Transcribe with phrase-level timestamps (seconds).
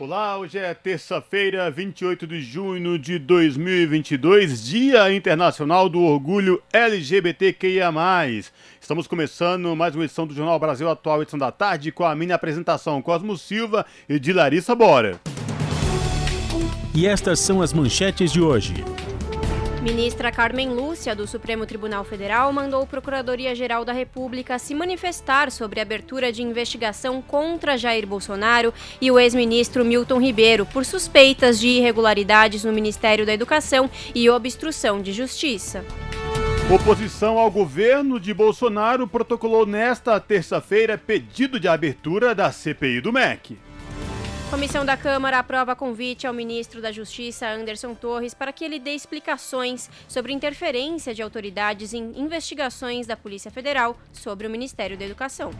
[0.00, 7.92] Olá, hoje é terça-feira, 28 de junho de 2022, Dia Internacional do Orgulho LGBTQIA+.
[8.80, 12.34] Estamos começando mais uma edição do Jornal Brasil Atual, edição da tarde, com a minha
[12.34, 15.20] apresentação Cosmo Silva e de Larissa Bora.
[16.94, 18.82] E estas são as manchetes de hoje.
[19.82, 25.82] Ministra Carmen Lúcia, do Supremo Tribunal Federal, mandou Procuradoria-Geral da República se manifestar sobre a
[25.82, 32.62] abertura de investigação contra Jair Bolsonaro e o ex-ministro Milton Ribeiro por suspeitas de irregularidades
[32.62, 35.82] no Ministério da Educação e obstrução de justiça.
[36.70, 43.58] Oposição ao governo de Bolsonaro protocolou nesta terça-feira pedido de abertura da CPI do MEC.
[44.50, 48.90] Comissão da Câmara aprova convite ao ministro da Justiça, Anderson Torres, para que ele dê
[48.90, 55.52] explicações sobre interferência de autoridades em investigações da Polícia Federal sobre o Ministério da Educação.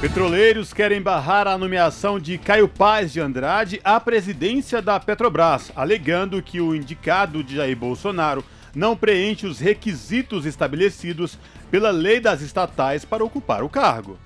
[0.00, 6.40] Petroleiros querem barrar a nomeação de Caio Paz de Andrade à presidência da Petrobras, alegando
[6.40, 11.36] que o indicado de Jair Bolsonaro não preenche os requisitos estabelecidos
[11.72, 14.16] pela lei das estatais para ocupar o cargo.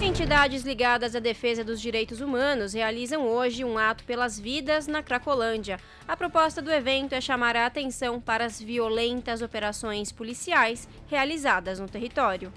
[0.00, 5.80] Entidades ligadas à defesa dos direitos humanos realizam hoje um ato pelas vidas na Cracolândia.
[6.06, 11.88] A proposta do evento é chamar a atenção para as violentas operações policiais realizadas no
[11.88, 12.52] território.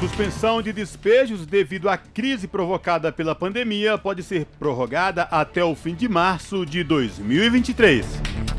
[0.00, 5.94] Suspensão de despejos devido à crise provocada pela pandemia pode ser prorrogada até o fim
[5.94, 8.57] de março de 2023.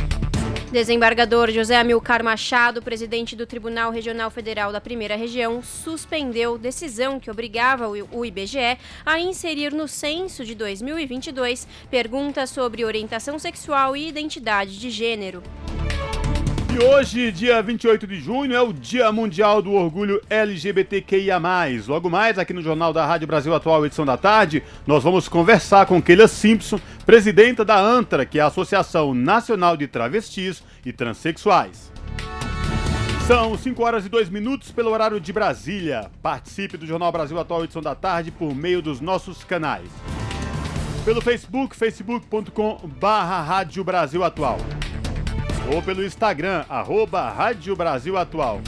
[0.72, 7.32] Desembargador José Amilcar Machado, presidente do Tribunal Regional Federal da Primeira Região, suspendeu decisão que
[7.32, 14.78] obrigava o IBGE a inserir no censo de 2022 perguntas sobre orientação sexual e identidade
[14.78, 15.42] de gênero.
[16.72, 21.40] E hoje, dia 28 de junho, é o Dia Mundial do Orgulho LGBTQIA+.
[21.88, 25.88] Logo mais, aqui no Jornal da Rádio Brasil Atual, edição da tarde, nós vamos conversar
[25.88, 31.92] com Keila Simpson, presidenta da ANTRA, que é a Associação Nacional de Travestis e Transsexuais.
[33.26, 36.12] São 5 horas e 2 minutos pelo horário de Brasília.
[36.22, 39.90] Participe do Jornal Brasil Atual, edição da tarde, por meio dos nossos canais.
[41.04, 44.60] Pelo Facebook, facebook.com barra Rádio Brasil Atual
[45.74, 48.60] ou pelo Instagram, arroba Rádio Brasil Atual.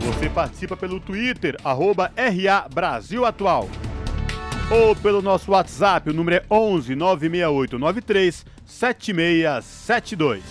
[0.00, 3.68] Você participa pelo Twitter, arroba RA Brasil Atual.
[4.70, 10.42] Ou pelo nosso WhatsApp, o número é 11 968 93 7672.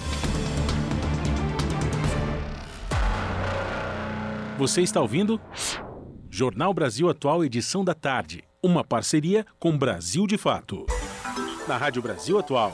[4.57, 5.39] Você está ouvindo?
[6.29, 8.43] Jornal Brasil Atual, edição da tarde.
[8.61, 10.85] Uma parceria com Brasil de Fato.
[11.67, 12.73] Na Rádio Brasil Atual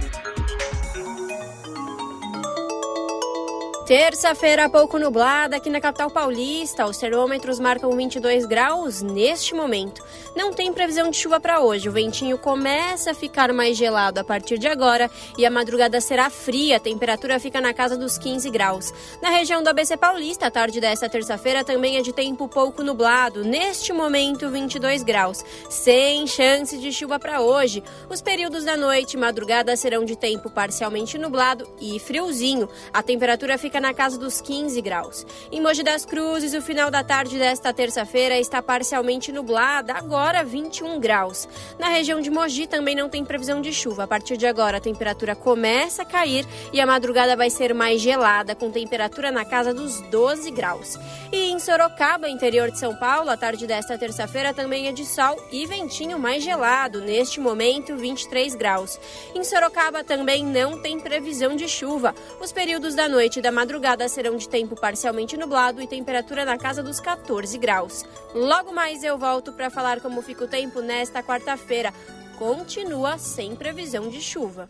[3.85, 6.85] Terça-feira pouco nublada aqui na capital paulista.
[6.85, 10.03] Os termômetros marcam 22 graus neste momento.
[10.35, 11.89] Não tem previsão de chuva para hoje.
[11.89, 16.29] O ventinho começa a ficar mais gelado a partir de agora e a madrugada será
[16.29, 16.77] fria.
[16.77, 18.93] A temperatura fica na casa dos 15 graus.
[19.21, 23.43] Na região do ABC Paulista, a tarde desta terça-feira também é de tempo pouco nublado.
[23.43, 25.43] Neste momento, 22 graus.
[25.69, 27.83] Sem chance de chuva para hoje.
[28.09, 32.69] Os períodos da noite e madrugada serão de tempo parcialmente nublado e friozinho.
[32.93, 35.25] A temperatura fica na casa dos 15 graus.
[35.51, 40.99] Em Mogi das Cruzes, o final da tarde desta terça-feira está parcialmente nublada, agora 21
[40.99, 41.47] graus.
[41.79, 44.03] Na região de Mogi também não tem previsão de chuva.
[44.03, 48.01] A partir de agora, a temperatura começa a cair e a madrugada vai ser mais
[48.01, 50.97] gelada, com temperatura na casa dos 12 graus.
[51.31, 55.37] E em Sorocaba, interior de São Paulo, a tarde desta terça-feira também é de sol
[55.51, 58.99] e ventinho mais gelado, neste momento 23 graus.
[59.33, 62.13] Em Sorocaba também não tem previsão de chuva.
[62.39, 66.43] Os períodos da noite e da madrugada madrugada serão de tempo parcialmente nublado e temperatura
[66.43, 68.03] na casa dos 14 graus.
[68.33, 71.93] Logo mais eu volto para falar como fica o tempo nesta quarta-feira.
[72.39, 74.67] Continua sem previsão de chuva.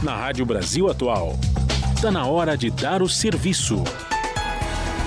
[0.00, 1.32] Na Rádio Brasil Atual,
[1.96, 3.82] está na hora de dar o serviço.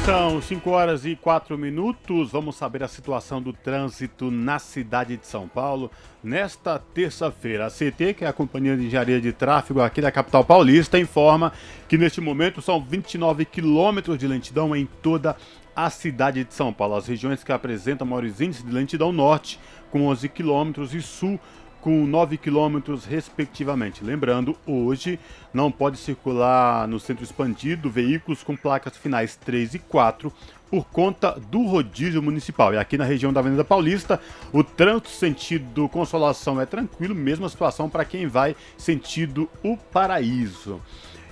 [0.05, 2.29] São 5 horas e 4 minutos.
[2.29, 5.89] Vamos saber a situação do trânsito na cidade de São Paulo
[6.21, 7.67] nesta terça-feira.
[7.67, 11.53] A CT, que é a Companhia de Engenharia de Tráfego aqui da capital paulista, informa
[11.87, 15.37] que neste momento são 29 quilômetros de lentidão em toda
[15.73, 16.95] a cidade de São Paulo.
[16.95, 19.57] As regiões que apresentam maiores índices de lentidão norte,
[19.89, 21.39] com 11 quilômetros, e sul,
[21.83, 24.05] com 9 quilômetros, respectivamente.
[24.05, 25.19] Lembrando, hoje
[25.53, 30.31] não pode circular no centro expandido veículos com placas finais 3 e 4
[30.71, 32.73] por conta do rodízio municipal.
[32.73, 34.17] E aqui na região da Avenida Paulista,
[34.53, 40.79] o trânsito sentido Consolação é tranquilo, mesma situação para quem vai sentido o Paraíso.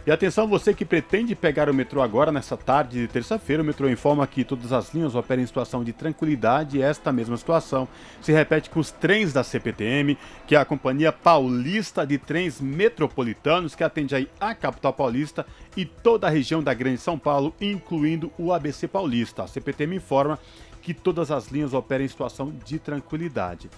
[0.03, 3.87] E atenção, você que pretende pegar o metrô agora, nessa tarde de terça-feira, o metrô
[3.87, 7.87] informa que todas as linhas operam em situação de tranquilidade e esta mesma situação
[8.19, 10.17] se repete com os trens da CPTM,
[10.47, 15.45] que é a Companhia Paulista de Trens Metropolitanos, que atende aí a capital paulista
[15.77, 19.43] e toda a região da Grande São Paulo, incluindo o ABC Paulista.
[19.43, 20.39] A CPTM informa
[20.81, 23.69] que todas as linhas operam em situação de tranquilidade.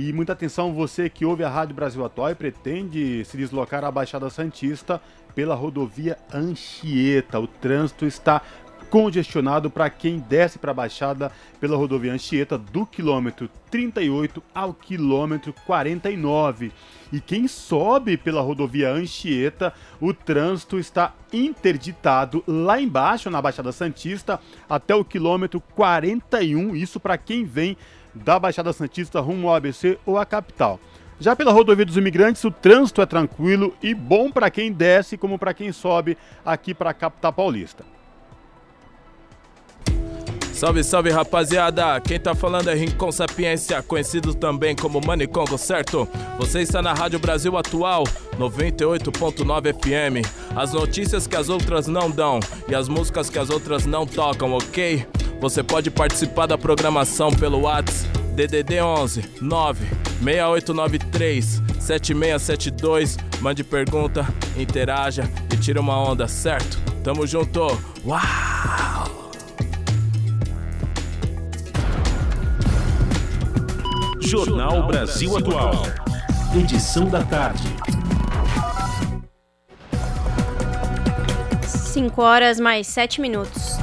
[0.00, 3.90] E muita atenção, você que ouve a Rádio Brasil Atual e pretende se deslocar à
[3.90, 5.02] Baixada Santista
[5.34, 7.40] pela rodovia Anchieta.
[7.40, 8.40] O trânsito está
[8.90, 15.52] congestionado para quem desce para a Baixada pela rodovia Anchieta do quilômetro 38 ao quilômetro
[15.66, 16.70] 49.
[17.12, 24.38] E quem sobe pela rodovia Anchieta, o trânsito está interditado lá embaixo na Baixada Santista
[24.70, 26.76] até o quilômetro 41.
[26.76, 27.76] Isso para quem vem
[28.14, 30.80] da Baixada Santista rumo ao ABC ou à capital.
[31.20, 35.38] Já pela rodovia dos imigrantes, o trânsito é tranquilo e bom para quem desce como
[35.38, 37.84] para quem sobe aqui para a capital paulista.
[40.58, 42.00] Salve, salve rapaziada!
[42.00, 46.08] Quem tá falando é Rincon Sapiência, conhecido também como Manicongo, certo?
[46.36, 48.02] Você está na Rádio Brasil Atual,
[48.36, 50.28] 98.9 FM.
[50.56, 54.52] As notícias que as outras não dão e as músicas que as outras não tocam,
[54.52, 55.06] ok?
[55.40, 59.86] Você pode participar da programação pelo WhatsApp DDD 11 9
[60.20, 63.16] 6893 7672.
[63.40, 64.26] Mande pergunta,
[64.56, 65.22] interaja
[65.54, 66.80] e tira uma onda, certo?
[67.04, 67.60] Tamo junto!
[68.04, 69.27] Uau!
[74.28, 75.72] Jornal Brasil Atual.
[76.54, 77.62] Edição da tarde.
[81.66, 83.78] 5 horas mais 7 minutos.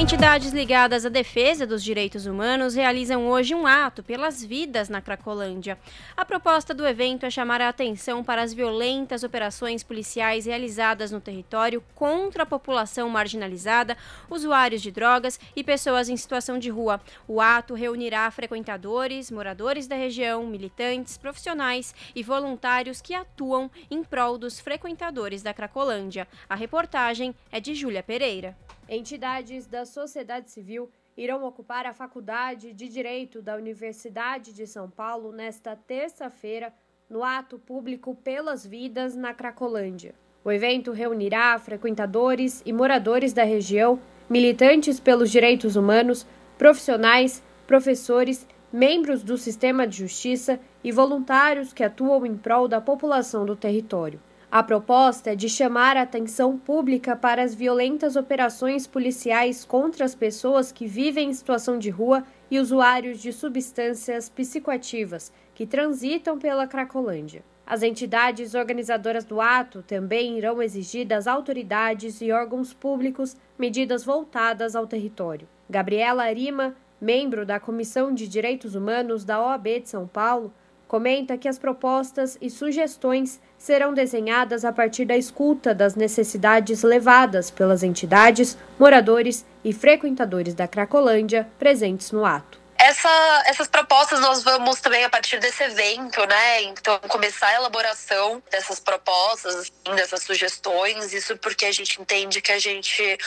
[0.00, 5.78] Entidades ligadas à defesa dos direitos humanos realizam hoje um ato pelas vidas na Cracolândia.
[6.16, 11.20] A proposta do evento é chamar a atenção para as violentas operações policiais realizadas no
[11.20, 13.94] território contra a população marginalizada,
[14.30, 16.98] usuários de drogas e pessoas em situação de rua.
[17.28, 24.38] O ato reunirá frequentadores, moradores da região, militantes, profissionais e voluntários que atuam em prol
[24.38, 26.26] dos frequentadores da Cracolândia.
[26.48, 28.56] A reportagem é de Júlia Pereira.
[28.92, 35.30] Entidades da sociedade civil irão ocupar a Faculdade de Direito da Universidade de São Paulo
[35.30, 36.74] nesta terça-feira,
[37.08, 40.12] no ato público Pelas Vidas na Cracolândia.
[40.44, 43.96] O evento reunirá frequentadores e moradores da região,
[44.28, 46.26] militantes pelos direitos humanos,
[46.58, 53.46] profissionais, professores, membros do sistema de justiça e voluntários que atuam em prol da população
[53.46, 54.20] do território.
[54.52, 60.12] A proposta é de chamar a atenção pública para as violentas operações policiais contra as
[60.12, 66.66] pessoas que vivem em situação de rua e usuários de substâncias psicoativas que transitam pela
[66.66, 67.44] Cracolândia.
[67.64, 74.74] As entidades organizadoras do ato também irão exigir das autoridades e órgãos públicos medidas voltadas
[74.74, 75.46] ao território.
[75.68, 80.52] Gabriela Arima, membro da Comissão de Direitos Humanos da OAB de São Paulo,
[80.90, 87.48] comenta que as propostas e sugestões serão desenhadas a partir da escuta das necessidades levadas
[87.48, 92.58] pelas entidades, moradores e frequentadores da Cracolândia presentes no ato.
[92.76, 96.62] Essa, essas propostas nós vamos também a partir desse evento, né?
[96.62, 102.50] Então, começar a elaboração dessas propostas, assim, dessas sugestões, isso porque a gente entende que
[102.50, 103.18] a gente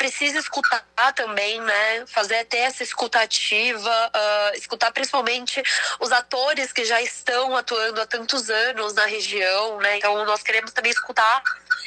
[0.00, 0.82] precisa escutar
[1.14, 2.06] também, né?
[2.06, 5.62] Fazer até essa escutativa, uh, escutar principalmente
[6.00, 9.98] os atores que já estão atuando há tantos anos na região, né?
[9.98, 11.42] Então nós queremos também escutar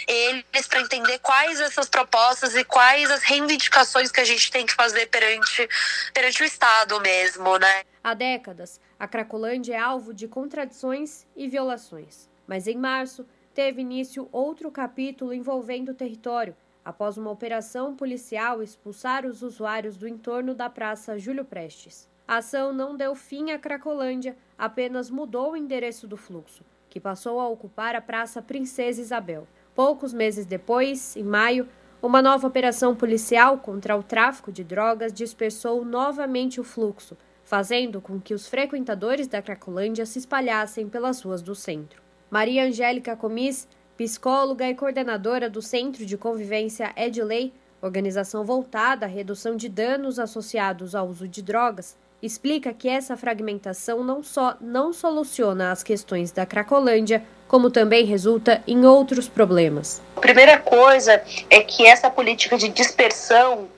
[0.08, 4.76] eles para entender quais essas propostas e quais as reivindicações que a gente tem que
[4.76, 5.68] fazer perante,
[6.14, 7.84] perante o Estado mesmo, né?
[8.04, 12.30] Há décadas, a Cracolândia é alvo de contradições e violações.
[12.46, 19.26] Mas em março, teve início outro capítulo envolvendo o território, após uma operação policial expulsar
[19.26, 22.10] os usuários do entorno da Praça Júlio Prestes.
[22.28, 27.40] A ação não deu fim à Cracolândia, apenas mudou o endereço do fluxo, que passou
[27.40, 29.48] a ocupar a Praça Princesa Isabel.
[29.76, 31.68] Poucos meses depois, em maio,
[32.04, 38.20] Uma nova operação policial contra o tráfico de drogas dispersou novamente o fluxo, fazendo com
[38.20, 42.04] que os frequentadores da Cracolândia se espalhassem pelas ruas do centro.
[42.30, 43.70] Maria Angélica Comis,
[44.04, 50.94] psicóloga e coordenadora do Centro de Convivência Edley, organização voltada à redução de danos associados
[50.94, 56.46] ao uso de drogas, explica que essa fragmentação não só não soluciona as questões da
[56.46, 60.02] Cracolândia, como também resulta em outros problemas.
[60.18, 63.70] A primeira coisa é que essa política de dispersão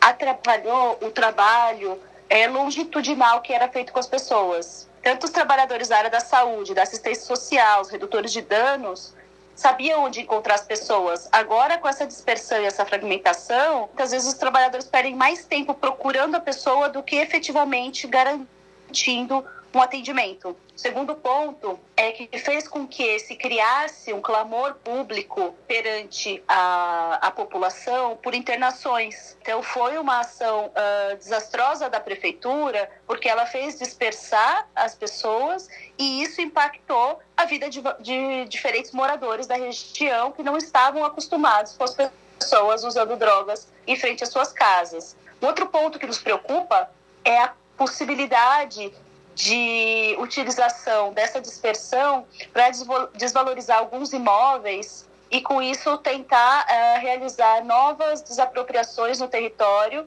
[0.00, 4.88] atrapalhou o trabalho é, longitudinal que era feito com as pessoas.
[5.02, 9.12] Tanto os trabalhadores da área da saúde, da assistência social, os redutores de danos,
[9.54, 11.28] sabiam onde encontrar as pessoas.
[11.30, 16.34] Agora, com essa dispersão e essa fragmentação, muitas vezes os trabalhadores perdem mais tempo procurando
[16.34, 19.44] a pessoa do que efetivamente garantindo
[19.78, 20.50] um atendimento.
[20.50, 27.18] O segundo ponto é que fez com que se criasse um clamor público perante a,
[27.20, 29.36] a população por internações.
[29.40, 36.22] Então, foi uma ação uh, desastrosa da prefeitura, porque ela fez dispersar as pessoas e
[36.22, 41.84] isso impactou a vida de, de diferentes moradores da região que não estavam acostumados com
[41.84, 45.16] as pessoas usando drogas em frente às suas casas.
[45.40, 46.90] Outro ponto que nos preocupa
[47.24, 48.92] é a possibilidade
[49.34, 52.70] de utilização dessa dispersão para
[53.16, 60.06] desvalorizar alguns imóveis e, com isso, tentar uh, realizar novas desapropriações no território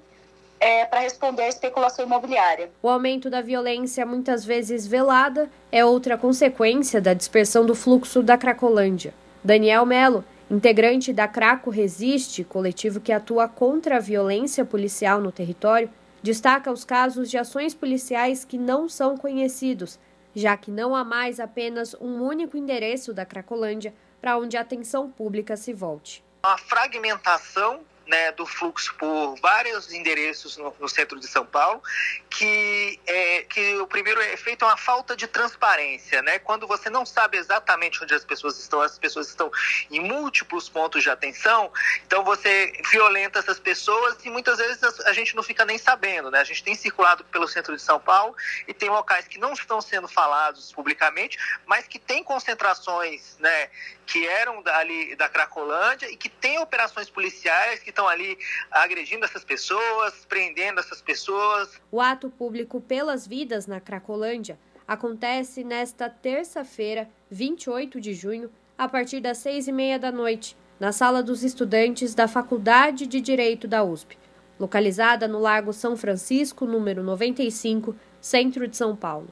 [0.60, 2.69] é, para responder à especulação imobiliária.
[2.81, 8.38] O aumento da violência, muitas vezes velada, é outra consequência da dispersão do fluxo da
[8.38, 9.13] Cracolândia.
[9.43, 15.89] Daniel Melo, integrante da Craco Resiste, coletivo que atua contra a violência policial no território,
[16.27, 19.98] Destaca os casos de ações policiais que não são conhecidos,
[20.36, 25.10] já que não há mais apenas um único endereço da Cracolândia para onde a atenção
[25.10, 26.22] pública se volte.
[26.43, 31.82] A fragmentação né, do fluxo por vários endereços no, no centro de São Paulo,
[32.30, 36.22] que, é, que o primeiro efeito é uma falta de transparência.
[36.22, 36.40] Né?
[36.40, 39.52] Quando você não sabe exatamente onde as pessoas estão, as pessoas estão
[39.92, 41.72] em múltiplos pontos de atenção,
[42.06, 46.32] então você violenta essas pessoas e muitas vezes a gente não fica nem sabendo.
[46.32, 46.40] Né?
[46.40, 48.36] A gente tem circulado pelo centro de São Paulo
[48.68, 53.70] e tem locais que não estão sendo falados publicamente, mas que tem concentrações né,
[54.06, 58.38] que eram ali da Cracolândia e que tem operações policiais que estão ali
[58.70, 61.82] agredindo essas pessoas, prendendo essas pessoas.
[61.92, 69.20] O ato público pelas vidas na Cracolândia acontece nesta terça-feira, 28 de junho, a partir
[69.20, 73.84] das seis e meia da noite, na sala dos estudantes da Faculdade de Direito da
[73.84, 74.16] USP,
[74.60, 79.27] localizada no Largo São Francisco, número 95, centro de São Paulo.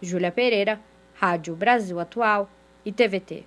[0.00, 0.80] Júlia Pereira,
[1.14, 2.48] Rádio Brasil Atual
[2.84, 3.44] e TVT.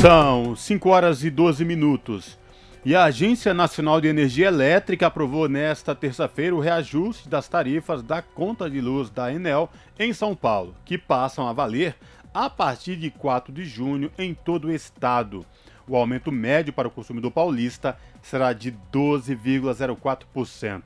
[0.00, 2.38] São 5 horas e 12 minutos.
[2.86, 8.22] E a Agência Nacional de Energia Elétrica aprovou nesta terça-feira o reajuste das tarifas da
[8.22, 11.96] conta de luz da Enel em São Paulo, que passam a valer
[12.32, 15.44] a partir de 4 de junho em todo o estado.
[15.88, 20.82] O aumento médio para o consumidor paulista será de 12,04%.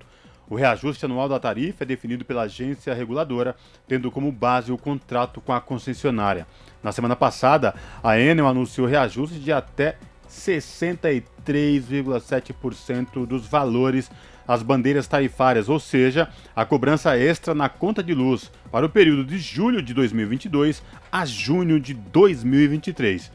[0.48, 3.54] O reajuste anual da tarifa é definido pela agência reguladora,
[3.86, 6.46] tendo como base o contrato com a concessionária.
[6.82, 9.98] Na semana passada, a Enel anunciou reajuste de até
[10.30, 14.10] 63,7% dos valores
[14.46, 19.24] às bandeiras tarifárias, ou seja, a cobrança extra na conta de luz para o período
[19.24, 20.82] de julho de 2022
[21.12, 23.30] a junho de 2023.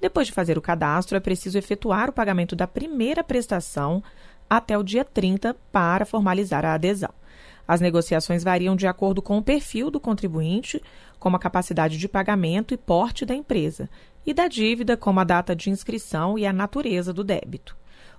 [0.00, 4.02] Depois de fazer o cadastro, é preciso efetuar o pagamento da primeira prestação
[4.48, 7.10] até o dia 30 para formalizar a adesão.
[7.66, 10.82] As negociações variam de acordo com o perfil do contribuinte,
[11.18, 13.90] como a capacidade de pagamento e porte da empresa,
[14.24, 17.76] e da dívida, como a data de inscrição e a natureza do débito.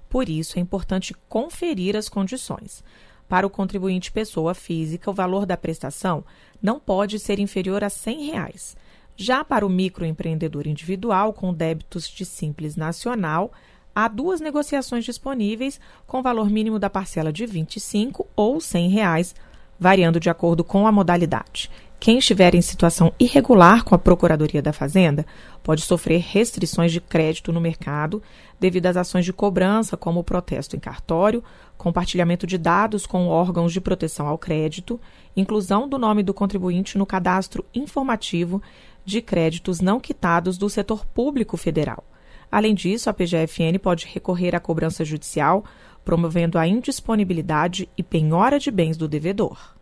[0.08, 2.84] Por isso, é importante conferir as condições.
[3.30, 6.26] Para o contribuinte pessoa física, o valor da prestação
[6.60, 8.76] não pode ser inferior a 100 reais.
[9.16, 13.52] Já para o microempreendedor individual com débitos de Simples Nacional,
[13.94, 19.36] há duas negociações disponíveis com valor mínimo da parcela de R$ 25 ou 100 reais,
[19.80, 21.70] variando de acordo com a modalidade.
[22.00, 25.26] Quem estiver em situação irregular com a Procuradoria da Fazenda
[25.62, 28.24] pode sofrer restrições de crédito no mercado
[28.58, 31.44] devido às ações de cobrança, como protesto em cartório,
[31.78, 34.98] compartilhamento de dados com órgãos de proteção ao crédito,
[35.36, 38.62] inclusão do nome do contribuinte no cadastro informativo
[39.04, 42.06] de créditos não quitados do setor público federal.
[42.50, 45.66] Além disso, a PGFN pode recorrer à cobrança judicial,
[46.06, 49.79] promovendo a indisponibilidade e penhora de bens do devedor.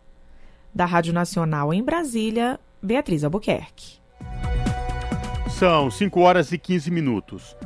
[0.78, 3.98] Da Rádio Nacional em Brasília, Beatriz Albuquerque.
[5.50, 7.56] São 5 horas e 15 minutos.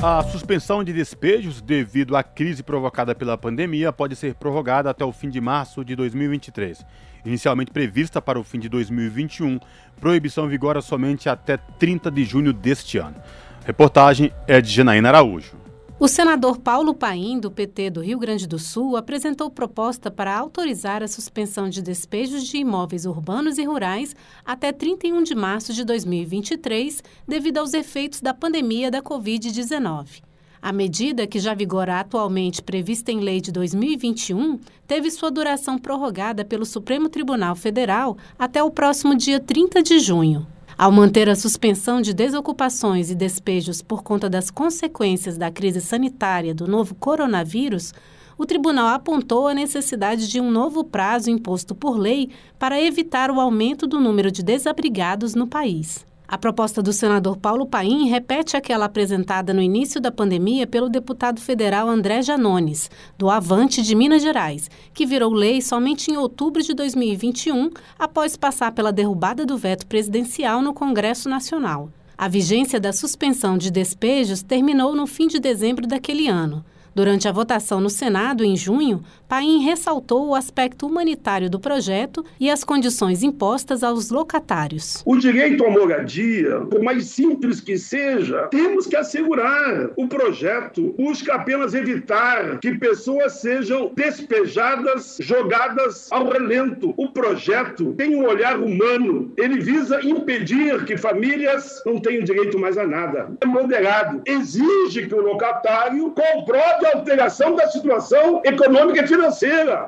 [0.00, 5.10] A suspensão de despejos devido à crise provocada pela pandemia pode ser prorrogada até o
[5.10, 6.86] fim de março de 2023.
[7.24, 9.58] Inicialmente prevista para o fim de 2021,
[10.00, 13.16] proibição vigora somente até 30 de junho deste ano.
[13.64, 15.65] Reportagem é de Janaína Araújo.
[15.98, 21.02] O senador Paulo Paim, do PT do Rio Grande do Sul, apresentou proposta para autorizar
[21.02, 27.02] a suspensão de despejos de imóveis urbanos e rurais até 31 de março de 2023,
[27.26, 30.22] devido aos efeitos da pandemia da Covid-19.
[30.60, 36.44] A medida, que já vigora atualmente prevista em lei de 2021, teve sua duração prorrogada
[36.44, 40.46] pelo Supremo Tribunal Federal até o próximo dia 30 de junho.
[40.78, 46.54] Ao manter a suspensão de desocupações e despejos por conta das consequências da crise sanitária
[46.54, 47.94] do novo coronavírus,
[48.36, 52.28] o tribunal apontou a necessidade de um novo prazo imposto por lei
[52.58, 56.04] para evitar o aumento do número de desabrigados no país.
[56.28, 61.40] A proposta do senador Paulo Paim repete aquela apresentada no início da pandemia pelo deputado
[61.40, 66.74] federal André Janones, do Avante de Minas Gerais, que virou lei somente em outubro de
[66.74, 71.90] 2021, após passar pela derrubada do veto presidencial no Congresso Nacional.
[72.18, 76.64] A vigência da suspensão de despejos terminou no fim de dezembro daquele ano.
[76.92, 82.48] Durante a votação no Senado, em junho, Paim ressaltou o aspecto humanitário do projeto e
[82.48, 85.02] as condições impostas aos locatários.
[85.04, 89.90] O direito à moradia, por mais simples que seja, temos que assegurar.
[89.96, 96.94] O projeto busca apenas evitar que pessoas sejam despejadas, jogadas ao relento.
[96.96, 99.32] O projeto tem um olhar humano.
[99.36, 103.28] Ele visa impedir que famílias não tenham direito mais a nada.
[103.40, 104.22] É moderado.
[104.24, 109.15] Exige que o locatário comprove a alteração da situação econômica e.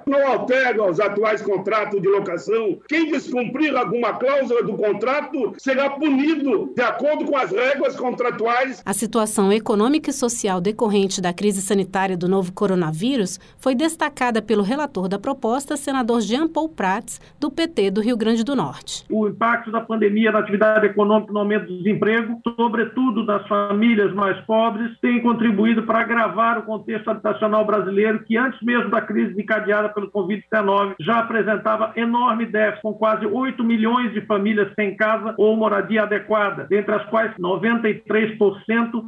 [0.06, 2.78] Não altera os atuais contratos de locação.
[2.88, 8.82] Quem descumprir alguma cláusula do contrato será punido de acordo com as regras contratuais.
[8.84, 14.62] A situação econômica e social decorrente da crise sanitária do novo coronavírus foi destacada pelo
[14.62, 19.04] relator da proposta, senador Jean Paul Prats, do PT do Rio Grande do Norte.
[19.10, 24.38] O impacto da pandemia na atividade econômica no aumento do desemprego, sobretudo das famílias mais
[24.44, 29.17] pobres, tem contribuído para agravar o contexto contexto habitacional brasileiro, que antes mesmo da crise
[29.36, 35.34] encadeada pelo Covid-19 já apresentava enorme déficit, com quase 8 milhões de famílias sem casa
[35.36, 38.02] ou moradia adequada, dentre as quais 93%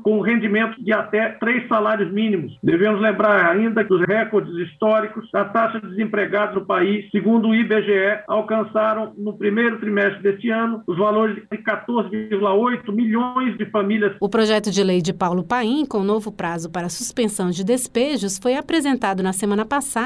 [0.02, 2.56] com rendimento de até três salários mínimos.
[2.62, 7.54] Devemos lembrar ainda que os recordes históricos da taxa de desempregados no país, segundo o
[7.54, 14.16] IBGE, alcançaram no primeiro trimestre deste ano os valores de 14,8 milhões de famílias.
[14.20, 18.54] O projeto de lei de Paulo Paim, com novo prazo para suspensão de despejos foi
[18.56, 19.99] apresentado na semana passada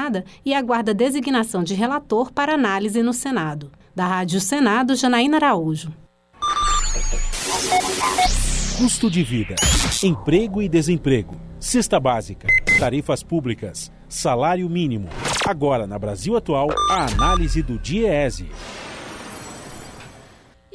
[0.45, 3.71] e aguarda designação de relator para análise no Senado.
[3.95, 5.91] Da Rádio Senado, Janaína Araújo.
[8.77, 9.55] Custo de vida,
[10.03, 15.07] emprego e desemprego, cesta básica, tarifas públicas, salário mínimo.
[15.47, 18.49] Agora, na Brasil Atual, a análise do DIEESE.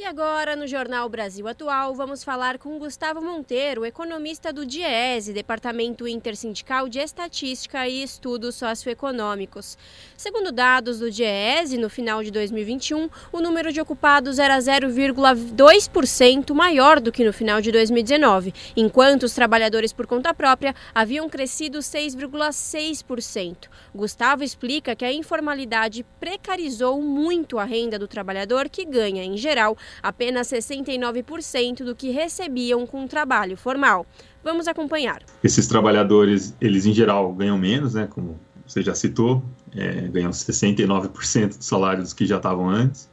[0.01, 6.07] E agora, no Jornal Brasil Atual, vamos falar com Gustavo Monteiro, economista do DIESE, Departamento
[6.07, 9.77] Intersindical de Estatística e Estudos Socioeconômicos.
[10.17, 16.99] Segundo dados do DIESE, no final de 2021, o número de ocupados era 0,2% maior
[16.99, 23.69] do que no final de 2019, enquanto os trabalhadores por conta própria haviam crescido 6,6%.
[23.93, 29.77] Gustavo explica que a informalidade precarizou muito a renda do trabalhador, que ganha, em geral,
[30.01, 34.05] apenas 69% do que recebiam com trabalho formal.
[34.43, 35.21] Vamos acompanhar.
[35.43, 39.43] Esses trabalhadores, eles em geral ganham menos, né, como você já citou,
[39.75, 43.09] é, ganham 69% dos salários que já estavam antes.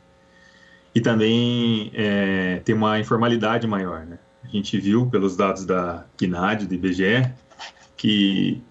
[0.95, 4.19] E também é, tem uma informalidade maior, né?
[4.43, 7.31] A gente viu pelos dados da PNAD, do IBGE,
[7.97, 8.62] que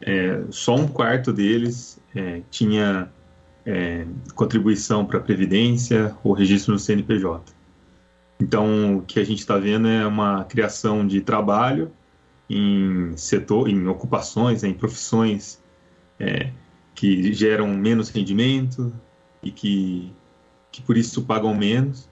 [0.00, 3.10] é, só um quarto deles é, tinha
[3.64, 7.52] é, contribuição para a Previdência ou registro no CNPJ.
[8.40, 11.92] Então, o que a gente está vendo é uma criação de trabalho
[12.50, 15.62] em setor, em ocupações, em profissões
[16.18, 16.50] é,
[16.94, 18.92] que geram menos rendimento
[19.42, 20.12] e que,
[20.70, 22.08] que por isso pagam menos,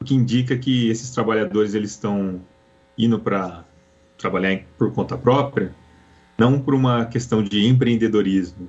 [0.00, 2.40] o que indica que esses trabalhadores eles estão
[2.96, 3.64] indo para
[4.18, 5.74] trabalhar por conta própria,
[6.38, 8.68] não por uma questão de empreendedorismo,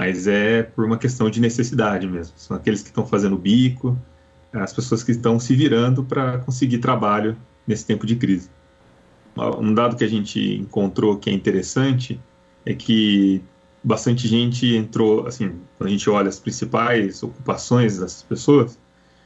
[0.00, 2.32] mas é por uma questão de necessidade mesmo.
[2.38, 3.98] São aqueles que estão fazendo bico,
[4.50, 7.36] as pessoas que estão se virando para conseguir trabalho
[7.66, 8.48] nesse tempo de crise.
[9.36, 12.18] Um dado que a gente encontrou que é interessante
[12.64, 13.42] é que
[13.84, 18.78] bastante gente entrou, assim, quando a gente olha as principais ocupações das pessoas,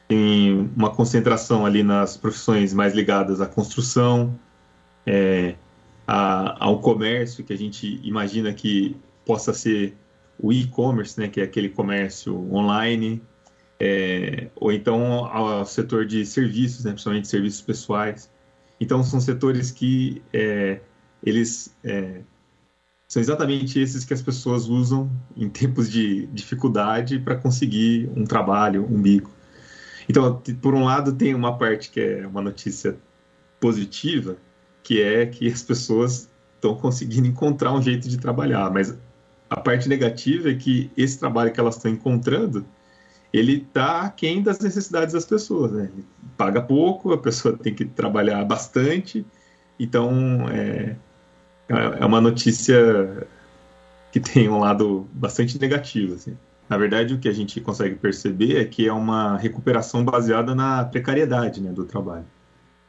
[0.09, 4.37] tem uma concentração ali nas profissões mais ligadas à construção,
[5.07, 5.55] é,
[6.05, 9.97] a, ao comércio, que a gente imagina que possa ser
[10.38, 13.23] o e-commerce, né, que é aquele comércio online,
[13.79, 18.31] é, ou então ao setor de serviços, né, principalmente serviços pessoais.
[18.81, 20.81] Então, são setores que é,
[21.23, 22.23] eles é,
[23.07, 28.85] são exatamente esses que as pessoas usam em tempos de dificuldade para conseguir um trabalho,
[28.85, 29.31] um bico.
[30.09, 32.99] Então, por um lado, tem uma parte que é uma notícia
[33.61, 34.37] positiva,
[34.83, 38.99] que é que as pessoas estão conseguindo encontrar um jeito de trabalhar, mas
[39.55, 42.67] a parte negativa é que esse trabalho que elas estão encontrando,
[43.33, 45.90] ele está aquém das necessidades das pessoas, né?
[46.37, 49.25] paga pouco, a pessoa tem que trabalhar bastante,
[49.79, 50.97] então é,
[51.69, 53.27] é uma notícia
[54.11, 56.37] que tem um lado bastante negativo, assim.
[56.69, 60.85] Na verdade, o que a gente consegue perceber é que é uma recuperação baseada na
[60.85, 62.25] precariedade né, do trabalho.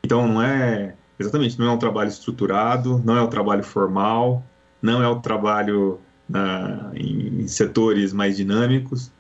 [0.03, 4.43] Então, não é exatamente, não é um trabalho estruturado, não é um trabalho formal,
[4.81, 9.11] não é um trabalho na, em, setores mais dinâmicos,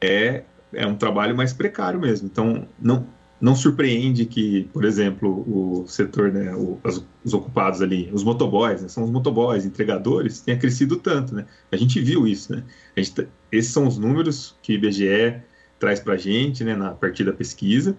[0.00, 2.26] é, é um trabalho mais precário mesmo.
[2.26, 3.06] Então, não,
[3.40, 8.82] não surpreende que, por exemplo, o setor, né, o, os, os, ocupados ali, os motoboys,
[8.82, 11.46] né, são os motoboys, entregadores, tenha crescido tanto, né?
[11.70, 12.62] A gente viu isso, né?
[12.96, 15.42] Gente, esses são os números que o IBGE
[15.78, 17.96] traz para a gente, né, na partir da pesquisa,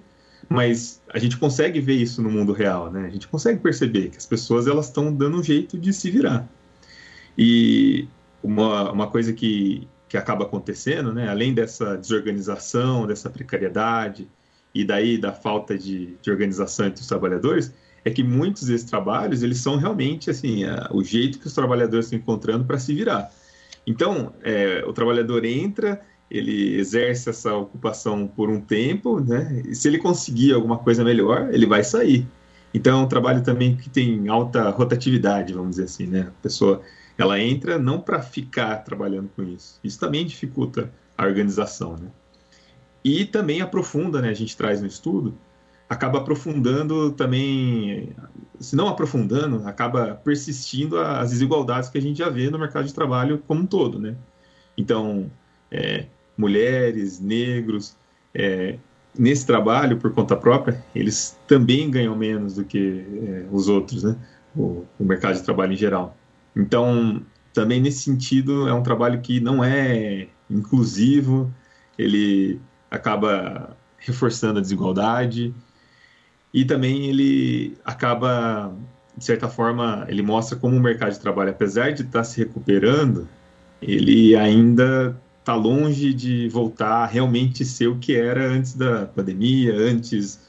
[0.49, 3.05] mas a gente consegue ver isso no mundo real, né?
[3.05, 6.47] A gente consegue perceber que as pessoas elas estão dando um jeito de se virar.
[7.37, 8.07] E
[8.45, 14.27] uma, uma coisa que, que acaba acontecendo, né, além dessa desorganização, dessa precariedade
[14.73, 19.41] e daí da falta de, de organização entre os trabalhadores, é que muitos desses trabalhos
[19.41, 23.31] eles são realmente assim a, o jeito que os trabalhadores estão encontrando para se virar.
[23.87, 29.61] Então, é, o trabalhador entra, ele exerce essa ocupação por um tempo, né?
[29.67, 32.27] E se ele conseguir alguma coisa melhor, ele vai sair.
[32.73, 36.27] Então, é um trabalho também que tem alta rotatividade, vamos dizer assim, né?
[36.27, 36.81] A pessoa
[37.17, 39.79] ela entra não para ficar trabalhando com isso.
[39.83, 42.09] Isso também dificulta a organização, né?
[43.03, 44.29] E também aprofunda, né?
[44.29, 45.37] A gente traz no estudo,
[45.87, 48.13] acaba aprofundando também,
[48.59, 52.93] se não aprofundando, acaba persistindo as desigualdades que a gente já vê no mercado de
[52.93, 54.15] trabalho como um todo, né?
[54.77, 55.31] Então,
[55.71, 57.95] é, mulheres, negros,
[58.33, 58.77] é,
[59.17, 64.17] nesse trabalho por conta própria, eles também ganham menos do que é, os outros, né?
[64.55, 66.17] O, o mercado de trabalho em geral.
[66.55, 67.21] Então,
[67.53, 71.53] também nesse sentido, é um trabalho que não é inclusivo,
[71.97, 75.53] ele acaba reforçando a desigualdade
[76.53, 78.73] e também ele acaba,
[79.17, 83.27] de certa forma, ele mostra como o mercado de trabalho, apesar de estar se recuperando,
[83.81, 89.75] ele ainda está longe de voltar a realmente ser o que era antes da pandemia,
[89.75, 90.39] antes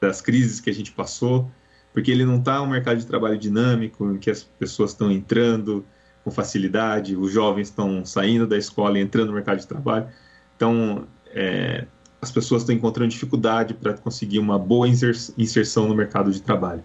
[0.00, 1.50] das crises que a gente passou
[1.94, 5.86] porque ele não está um mercado de trabalho dinâmico, em que as pessoas estão entrando
[6.24, 10.08] com facilidade, os jovens estão saindo da escola e entrando no mercado de trabalho.
[10.56, 11.86] Então, é,
[12.20, 16.82] as pessoas estão encontrando dificuldade para conseguir uma boa inserção no mercado de trabalho.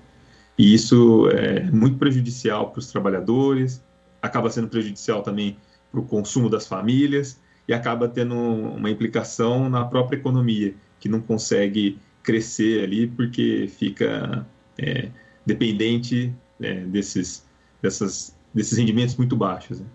[0.56, 3.84] E isso é muito prejudicial para os trabalhadores,
[4.22, 5.58] acaba sendo prejudicial também
[5.92, 11.20] para o consumo das famílias e acaba tendo uma implicação na própria economia, que não
[11.20, 14.46] consegue crescer ali porque fica
[14.80, 15.10] é,
[15.46, 17.46] dependente é, desses,
[17.82, 19.80] dessas, desses rendimentos muito baixos.
[19.80, 19.86] Né?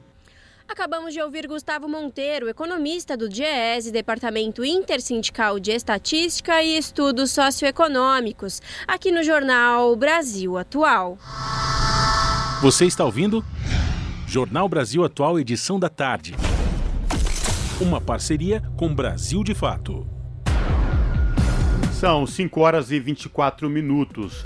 [0.66, 8.62] Acabamos de ouvir Gustavo Monteiro, economista do DIEESE, Departamento Intersindical de Estatística e Estudos Socioeconômicos,
[8.86, 11.18] aqui no jornal Brasil Atual.
[12.62, 13.44] Você está ouvindo?
[14.26, 16.34] Jornal Brasil Atual, edição da tarde.
[17.80, 20.06] Uma parceria com Brasil de Fato.
[21.92, 24.42] São 5 horas e 24 minutos.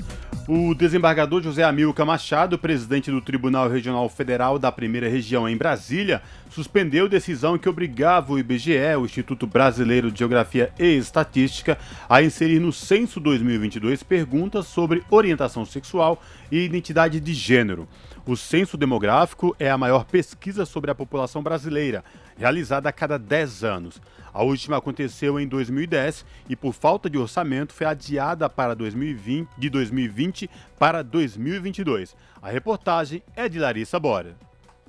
[0.51, 6.23] O desembargador José Amilcar Machado, presidente do Tribunal Regional Federal da Primeira Região em Brasília,
[6.49, 11.77] suspendeu decisão que obrigava o IBGE, o Instituto Brasileiro de Geografia e Estatística,
[12.09, 17.87] a inserir no censo 2022 perguntas sobre orientação sexual e identidade de gênero.
[18.29, 22.05] O censo demográfico é a maior pesquisa sobre a população brasileira,
[22.37, 24.03] realizada a cada 10 anos.
[24.35, 29.71] A última aconteceu em 2010 e, por falta de orçamento, foi adiada para 2020, de
[29.71, 32.15] 2020 para 2022.
[32.43, 34.37] A reportagem é de Larissa Bora.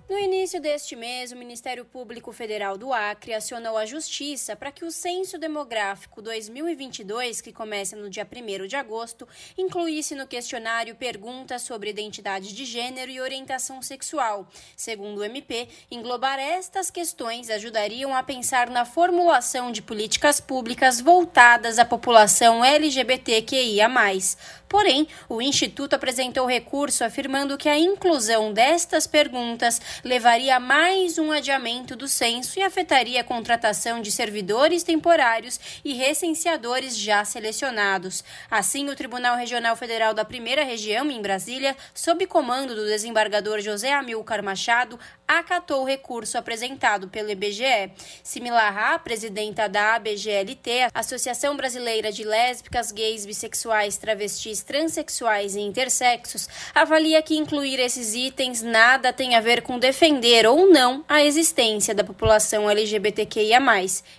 [0.09, 4.83] No início deste mês, o Ministério Público Federal do Acre acionou a Justiça para que
[4.83, 11.61] o Censo Demográfico 2022, que começa no dia 1 de agosto, incluísse no questionário perguntas
[11.61, 14.47] sobre identidade de gênero e orientação sexual.
[14.75, 21.77] Segundo o MP, englobar estas questões ajudariam a pensar na formulação de políticas públicas voltadas
[21.77, 23.87] à população LGBTQIA.
[24.69, 31.31] Porém, o Instituto apresentou recurso afirmando que a inclusão destas perguntas levaria a mais um
[31.31, 38.23] adiamento do censo e afetaria a contratação de servidores temporários e recenseadores já selecionados.
[38.49, 43.91] Assim, o Tribunal Regional Federal da Primeira Região, em Brasília, sob comando do desembargador José
[43.91, 47.91] Amilcar Machado, acatou o recurso apresentado pelo IBGE.
[48.23, 56.47] Similar à presidenta da ABGLT, Associação Brasileira de Lésbicas, Gays, Bissexuais, Travestis, Transsexuais e Intersexos,
[56.73, 61.95] avalia que incluir esses itens nada tem a ver com defender ou não a existência
[61.95, 63.59] da população LGBTQIA,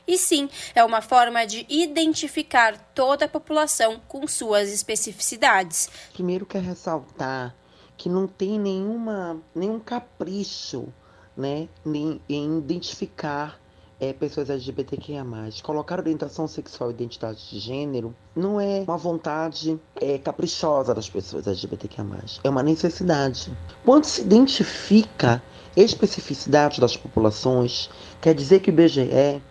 [0.06, 5.88] e sim é uma forma de identificar toda a população com suas especificidades.
[6.12, 7.54] Primeiro, quer ressaltar
[7.96, 10.88] que não tem nenhuma, nenhum capricho
[11.36, 13.59] né, em identificar
[14.00, 15.24] é, pessoas LGBTQIA+.
[15.62, 21.46] Colocar orientação sexual e identidade de gênero não é uma vontade é, caprichosa das pessoas
[21.46, 22.06] LGBTQIA+.
[22.42, 23.52] É uma necessidade.
[23.84, 25.42] Quando se identifica
[25.76, 29.42] especificidade das populações, quer dizer que o IBGE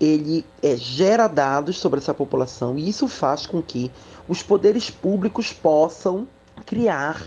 [0.00, 3.90] ele é, gera dados sobre essa população e isso faz com que
[4.28, 6.28] os poderes públicos possam
[6.66, 7.24] criar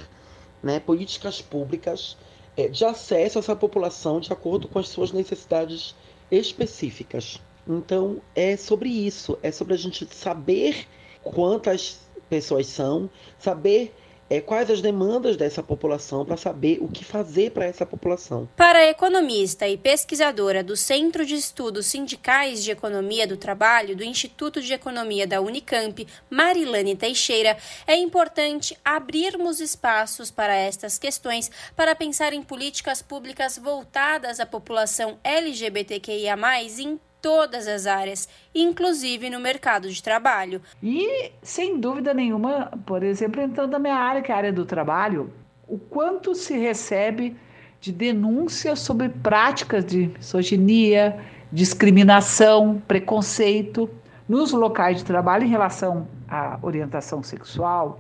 [0.61, 2.17] né, políticas públicas
[2.55, 5.95] é, de acesso a essa população de acordo com as suas necessidades
[6.31, 7.39] específicas.
[7.67, 10.87] Então, é sobre isso, é sobre a gente saber
[11.23, 13.93] quantas pessoas são, saber
[14.29, 18.47] é, quais as demandas dessa população para saber o que fazer para essa população.
[18.55, 24.03] Para a economista e pesquisadora do Centro de Estudos Sindicais de Economia do Trabalho do
[24.03, 31.95] Instituto de Economia da Unicamp, Marilane Teixeira, é importante abrirmos espaços para estas questões para
[31.95, 36.37] pensar em políticas públicas voltadas à população LGBTQIA+,
[36.79, 40.61] em todas as áreas, inclusive no mercado de trabalho.
[40.81, 44.65] E, sem dúvida nenhuma, por exemplo, entrando na minha área, que é a área do
[44.65, 45.31] trabalho,
[45.67, 47.35] o quanto se recebe
[47.79, 51.19] de denúncias sobre práticas de misoginia,
[51.51, 53.89] discriminação, preconceito
[54.27, 57.99] nos locais de trabalho em relação à orientação sexual,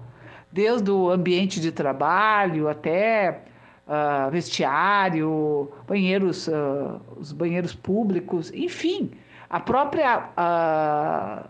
[0.51, 3.43] desde o ambiente de trabalho até
[3.87, 9.11] uh, vestiário, banheiros, uh, os banheiros públicos, enfim,
[9.49, 11.49] a própria uh,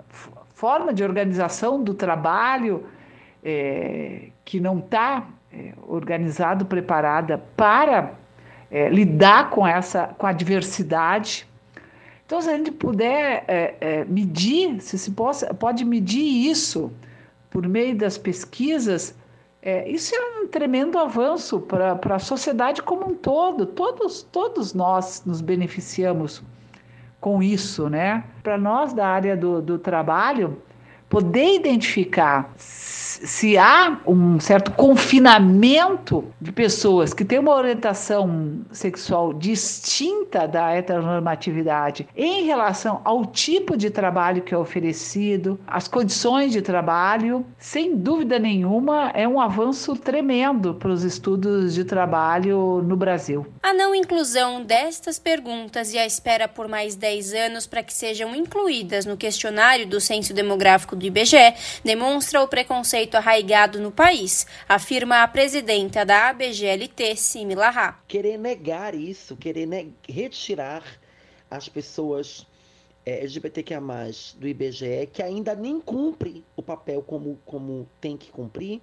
[0.54, 2.86] forma de organização do trabalho
[3.44, 8.14] é, que não está é, organizado, preparada para
[8.70, 11.48] é, lidar com essa, com a diversidade.
[12.26, 13.46] Então, se a gente puder
[14.10, 16.92] medir, se se possa, pode medir isso
[17.50, 19.16] por meio das pesquisas,
[19.68, 23.66] é, isso é um tremendo avanço para a sociedade como um todo.
[23.66, 26.42] Todos, todos nós nos beneficiamos
[27.20, 28.24] com isso, né?
[28.42, 30.58] Para nós da área do, do trabalho,
[31.10, 32.50] poder identificar
[33.24, 42.08] se há um certo confinamento de pessoas que têm uma orientação sexual distinta da heteronormatividade
[42.16, 48.38] em relação ao tipo de trabalho que é oferecido, as condições de trabalho, sem dúvida
[48.40, 53.48] nenhuma, é um avanço tremendo para os estudos de trabalho no Brasil.
[53.64, 58.36] A não inclusão destas perguntas e a espera por mais 10 anos para que sejam
[58.36, 61.54] incluídas no questionário do Censo Demográfico do IBGE
[61.84, 68.00] demonstra o preconceito preconceito arraigado no país, afirma a presidenta da ABGLT, Simi Larra.
[68.08, 69.68] Querer negar isso, querer
[70.08, 70.84] retirar
[71.50, 72.46] as pessoas
[73.06, 73.82] é, LGBTQIA+,
[74.36, 78.82] do IBGE, que ainda nem cumpre o papel como, como tem que cumprir,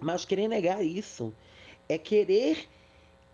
[0.00, 1.32] mas querer negar isso
[1.88, 2.68] é querer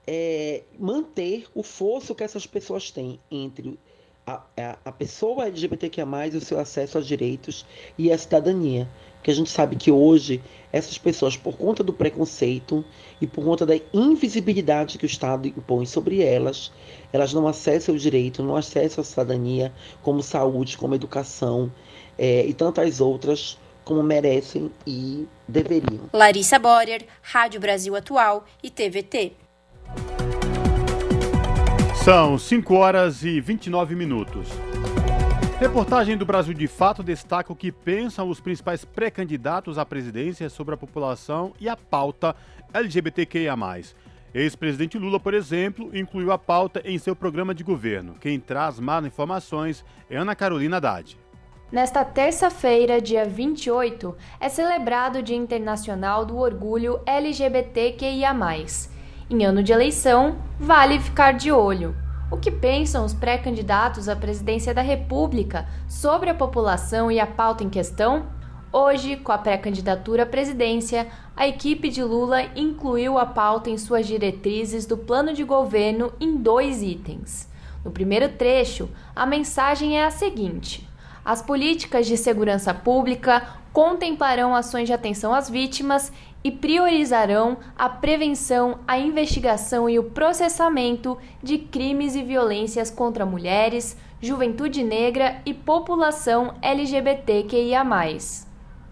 [0.06, 3.78] é, manter o fosso que essas pessoas têm entre
[4.26, 7.66] a, a, a pessoa LGBTQIA+, o seu acesso aos direitos
[7.98, 8.88] e à cidadania.
[9.16, 12.84] Porque a gente sabe que hoje essas pessoas, por conta do preconceito
[13.20, 16.72] e por conta da invisibilidade que o Estado impõe sobre elas,
[17.12, 21.70] elas não acessam o direito, não acessam a cidadania, como saúde, como educação
[22.18, 26.08] é, e tantas outras como merecem e deveriam.
[26.12, 29.32] Larissa Borer, Rádio Brasil Atual e TVT.
[32.04, 34.48] São 5 horas e 29 minutos.
[35.60, 40.74] Reportagem do Brasil de Fato destaca o que pensam os principais pré-candidatos à presidência sobre
[40.74, 42.34] a população e a pauta
[42.74, 43.54] LGBTQIA.
[44.34, 48.16] Ex-presidente Lula, por exemplo, incluiu a pauta em seu programa de governo.
[48.20, 51.16] Quem traz mais informações é Ana Carolina Haddad.
[51.70, 58.34] Nesta terça-feira, dia 28, é celebrado o Dia Internacional do Orgulho LGBTQIA.
[59.32, 61.96] Em ano de eleição, vale ficar de olho.
[62.30, 67.64] O que pensam os pré-candidatos à presidência da República sobre a população e a pauta
[67.64, 68.26] em questão?
[68.70, 74.06] Hoje, com a pré-candidatura à presidência, a equipe de Lula incluiu a pauta em suas
[74.06, 77.48] diretrizes do plano de governo em dois itens.
[77.82, 80.86] No primeiro trecho, a mensagem é a seguinte:
[81.24, 83.42] as políticas de segurança pública
[83.72, 86.12] contemplarão ações de atenção às vítimas
[86.44, 93.96] e priorizarão a prevenção, a investigação e o processamento de crimes e violências contra mulheres,
[94.20, 97.84] juventude negra e população LGBTQIA.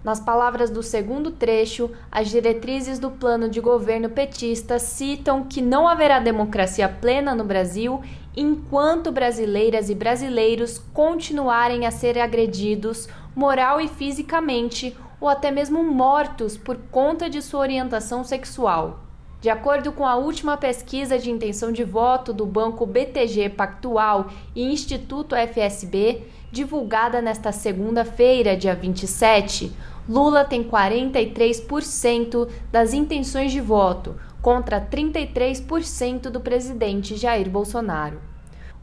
[0.02, 5.86] Nas palavras do segundo trecho, as diretrizes do plano de governo petista citam que não
[5.86, 8.00] haverá democracia plena no Brasil
[8.34, 16.56] enquanto brasileiras e brasileiros continuarem a ser agredidos moral e fisicamente ou até mesmo mortos
[16.56, 19.00] por conta de sua orientação sexual.
[19.40, 24.70] De acordo com a última pesquisa de intenção de voto do Banco BTG Pactual e
[24.70, 29.72] Instituto FSB, divulgada nesta segunda-feira, dia 27,
[30.08, 38.29] Lula tem 43% das intenções de voto, contra 33% do presidente Jair Bolsonaro.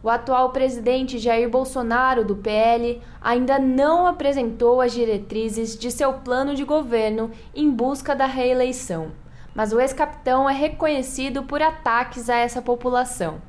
[0.08, 6.56] O atual presidente Jair Bolsonaro, do PL, ainda não apresentou as diretrizes de seu plano
[6.56, 9.12] de governo em busca da reeleição,
[9.54, 13.42] mas o ex-capitão é reconhecido por ataques a essa população.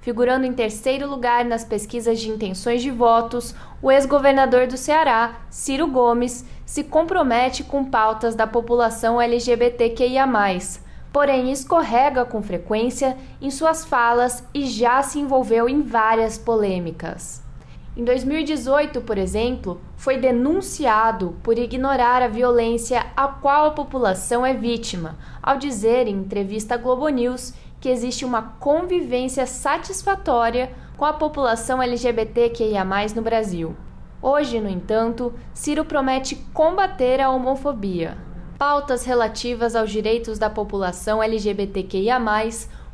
[0.00, 5.86] Figurando em terceiro lugar nas pesquisas de intenções de votos, o ex-governador do Ceará, Ciro
[5.86, 10.26] Gomes, se compromete com pautas da população LGBTQIA
[11.16, 17.42] porém escorrega com frequência em suas falas e já se envolveu em várias polêmicas.
[17.96, 24.52] Em 2018, por exemplo, foi denunciado por ignorar a violência a qual a população é
[24.52, 31.14] vítima, ao dizer em entrevista à Globo News que existe uma convivência satisfatória com a
[31.14, 33.74] população LGBTQIA+ no Brasil.
[34.20, 38.25] Hoje, no entanto, Ciro promete combater a homofobia.
[38.58, 42.18] Pautas relativas aos direitos da população LGBTQIA,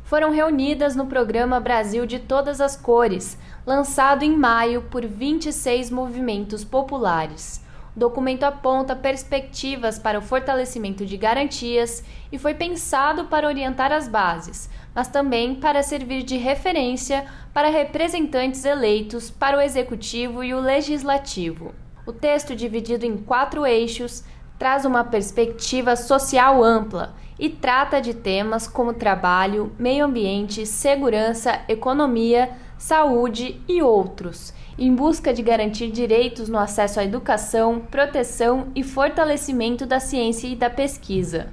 [0.03, 6.65] foram reunidas no programa Brasil de Todas as Cores, lançado em maio por 26 movimentos
[6.65, 7.63] populares.
[7.95, 14.09] O documento aponta perspectivas para o fortalecimento de garantias e foi pensado para orientar as
[14.09, 20.59] bases, mas também para servir de referência para representantes eleitos para o executivo e o
[20.59, 21.73] legislativo.
[22.05, 24.25] O texto, dividido em quatro eixos,
[24.63, 32.49] traz uma perspectiva social ampla e trata de temas como trabalho, meio ambiente, segurança, economia,
[32.77, 39.85] saúde e outros, em busca de garantir direitos no acesso à educação, proteção e fortalecimento
[39.85, 41.49] da ciência e da pesquisa.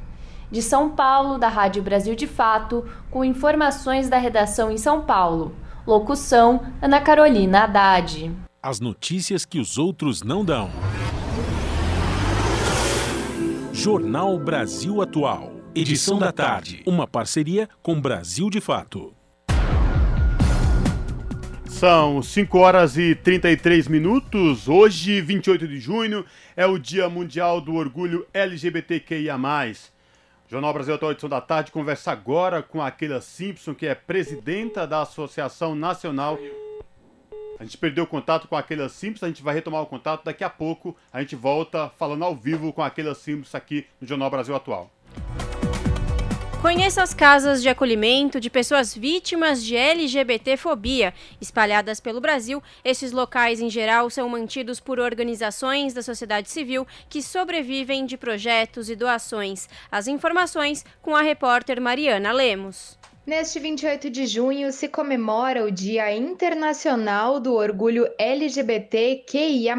[0.49, 5.53] De São Paulo, da Rádio Brasil de Fato, com informações da redação em São Paulo.
[5.85, 8.31] Locução: Ana Carolina Haddad.
[8.63, 10.71] As notícias que os outros não dão.
[13.83, 15.55] Jornal Brasil Atual.
[15.75, 16.83] Edição da tarde.
[16.85, 19.15] Uma parceria com Brasil de Fato.
[21.65, 24.69] São 5 horas e 33 minutos.
[24.69, 29.39] Hoje, 28 de junho, é o Dia Mundial do Orgulho LGBTQIA.
[30.47, 34.87] Jornal Brasil Atual, edição da tarde, conversa agora com a Keila Simpson, que é presidenta
[34.87, 36.39] da Associação Nacional
[37.61, 40.43] a gente perdeu o contato com aquela Simples, a gente vai retomar o contato daqui
[40.43, 40.97] a pouco.
[41.13, 44.91] A gente volta falando ao vivo com aquela Simples aqui no Jornal Brasil Atual.
[46.63, 52.63] Conheça as casas de acolhimento de pessoas vítimas de LGBTfobia espalhadas pelo Brasil.
[52.83, 58.89] Esses locais, em geral, são mantidos por organizações da sociedade civil que sobrevivem de projetos
[58.89, 59.69] e doações.
[59.93, 63.00] As informações com a repórter Mariana Lemos.
[63.31, 69.77] Neste 28 de junho se comemora o Dia Internacional do Orgulho LGBTQIA.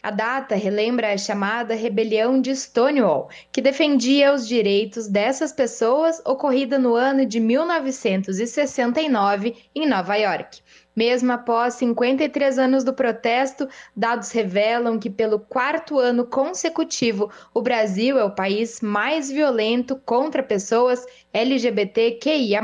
[0.00, 6.78] A data relembra a chamada Rebelião de Stonewall, que defendia os direitos dessas pessoas ocorrida
[6.78, 10.60] no ano de 1969 em Nova York.
[10.98, 18.18] Mesmo após 53 anos do protesto, dados revelam que, pelo quarto ano consecutivo, o Brasil
[18.18, 22.60] é o país mais violento contra pessoas LGBTQIA.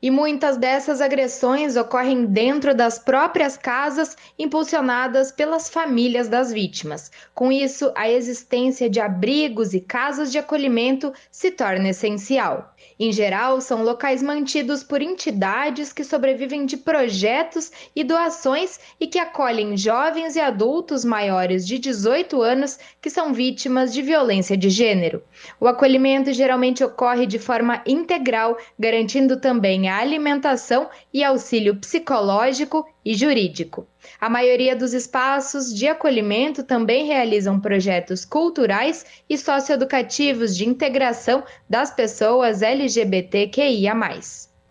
[0.00, 7.10] E muitas dessas agressões ocorrem dentro das próprias casas, impulsionadas pelas famílias das vítimas.
[7.34, 12.71] Com isso, a existência de abrigos e casas de acolhimento se torna essencial.
[12.98, 19.18] Em geral, são locais mantidos por entidades que sobrevivem de projetos e doações e que
[19.18, 25.22] acolhem jovens e adultos maiores de 18 anos que são vítimas de violência de gênero.
[25.58, 33.14] O acolhimento geralmente ocorre de forma integral, garantindo também a alimentação e auxílio psicológico e
[33.14, 33.86] jurídico.
[34.20, 41.90] A maioria dos espaços de acolhimento também realizam projetos culturais e socioeducativos de integração das
[41.90, 43.94] pessoas LGBTQIA.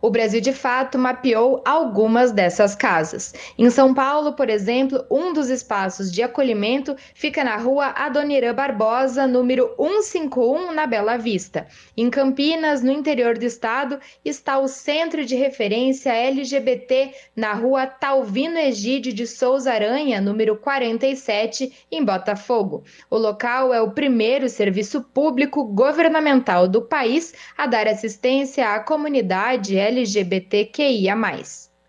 [0.01, 3.35] O Brasil de Fato mapeou algumas dessas casas.
[3.55, 9.27] Em São Paulo, por exemplo, um dos espaços de acolhimento fica na rua Adoniran Barbosa,
[9.27, 11.67] número 151, na Bela Vista.
[11.95, 18.57] Em Campinas, no interior do estado, está o Centro de Referência LGBT na rua Talvino
[18.57, 22.83] Egídio de Souza Aranha, número 47, em Botafogo.
[23.07, 29.77] O local é o primeiro serviço público governamental do país a dar assistência à comunidade
[29.77, 31.15] LGBT LGBTQIA.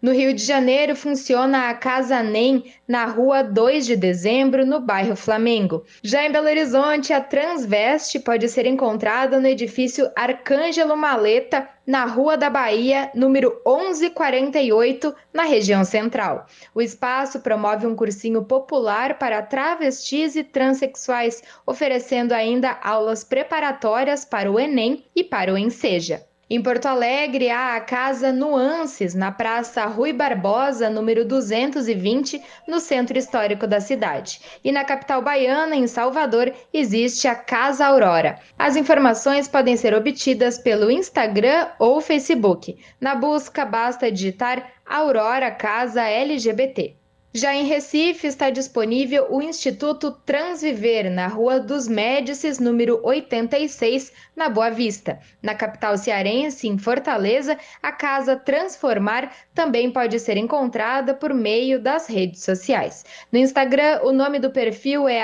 [0.03, 5.15] No Rio de Janeiro funciona a Casa NEM na rua 2 de dezembro, no bairro
[5.15, 5.85] Flamengo.
[6.03, 12.37] Já em Belo Horizonte, a Transveste pode ser encontrada no edifício Arcângelo Maleta, na Rua
[12.37, 16.47] da Bahia, número 1148, na região central.
[16.75, 24.51] O espaço promove um cursinho popular para travestis e transexuais, oferecendo ainda aulas preparatórias para
[24.51, 26.27] o Enem e para o Enseja.
[26.55, 33.17] Em Porto Alegre, há a Casa Nuances, na Praça Rui Barbosa, número 220, no centro
[33.17, 34.39] histórico da cidade.
[34.63, 38.39] E na capital baiana, em Salvador, existe a Casa Aurora.
[38.59, 42.77] As informações podem ser obtidas pelo Instagram ou Facebook.
[43.01, 47.02] Na busca, basta digitar Aurora Casa LGBT.
[47.35, 54.51] Já em Recife está disponível o Instituto Transviver, na Rua dos Médicis, número 86, na
[54.51, 55.19] Boa Vista.
[55.41, 62.07] Na capital cearense, em Fortaleza, a Casa Transformar também pode ser encontrada por meio das
[62.07, 63.03] redes sociais.
[63.33, 65.23] No Instagram, o nome do perfil é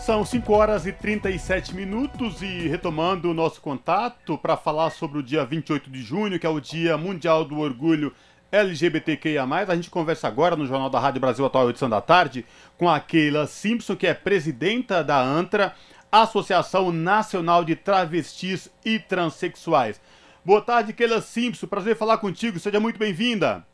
[0.00, 5.22] São 5 horas e 37 minutos e retomando o nosso contato para falar sobre o
[5.22, 8.10] dia 28 de junho, que é o Dia Mundial do Orgulho
[8.50, 9.44] LGBTQIA+.
[9.44, 12.46] A gente conversa agora no Jornal da Rádio Brasil Atual, edição da tarde,
[12.78, 15.74] com a Keila Simpson, que é presidenta da ANTRA,
[16.10, 20.00] Associação Nacional de Travestis e Transsexuais.
[20.42, 21.66] Boa tarde, Keila Simpson.
[21.66, 22.58] Prazer falar contigo.
[22.58, 23.66] Seja muito bem-vinda.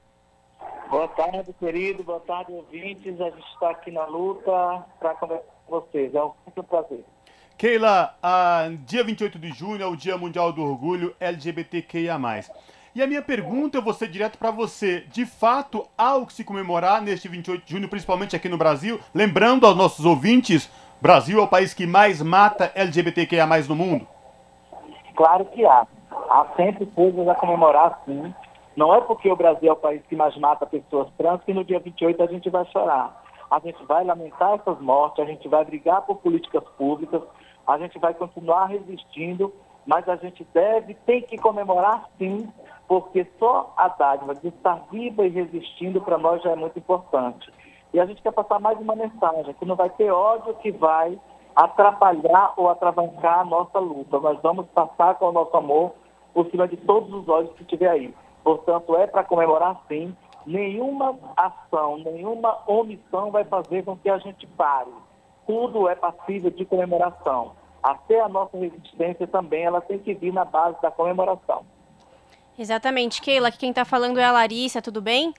[0.91, 2.03] Boa tarde, querido.
[2.03, 3.21] Boa tarde, ouvintes.
[3.21, 4.51] A gente está aqui na luta
[4.99, 6.15] para conversar vocês.
[6.15, 6.33] É um
[6.69, 7.05] prazer.
[7.59, 12.19] Keila, a, dia 28 de junho é o Dia Mundial do Orgulho LGBTQIA+.
[12.95, 15.01] E a minha pergunta eu vou ser direto para você.
[15.09, 19.01] De fato, há o que se comemorar neste 28 de junho, principalmente aqui no Brasil?
[19.15, 24.07] Lembrando aos nossos ouvintes, Brasil é o país que mais mata LGBTQIA+, no mundo?
[25.15, 25.87] Claro que há.
[26.29, 28.35] Há sempre coisas a comemorar, sim.
[28.77, 31.65] Não é porque o Brasil é o país que mais mata pessoas trans que no
[31.65, 35.65] dia 28 a gente vai chorar a gente vai lamentar essas mortes, a gente vai
[35.65, 37.23] brigar por políticas públicas,
[37.67, 39.53] a gente vai continuar resistindo,
[39.87, 42.49] mas a gente deve, tem que comemorar sim,
[42.89, 47.53] porque só a dádiva de estar viva e resistindo para nós já é muito importante.
[47.93, 51.19] E a gente quer passar mais uma mensagem, que não vai ter ódio que vai
[51.55, 54.21] atrapalhar ou atravancar a nossa luta.
[54.21, 55.93] Nós vamos passar com o nosso amor
[56.35, 58.15] por cima de todos os ódios que tiver aí.
[58.45, 60.15] Portanto, é para comemorar sim.
[60.47, 64.93] Nenhuma ação, nenhuma omissão vai fazer com que a gente pare.
[65.47, 67.53] Tudo é passível de comemoração.
[67.83, 71.67] Até a nossa resistência também, ela tem que vir na base da comemoração.
[72.59, 73.21] Exatamente.
[73.21, 75.35] Keila, quem está falando é a Larissa, tudo bem?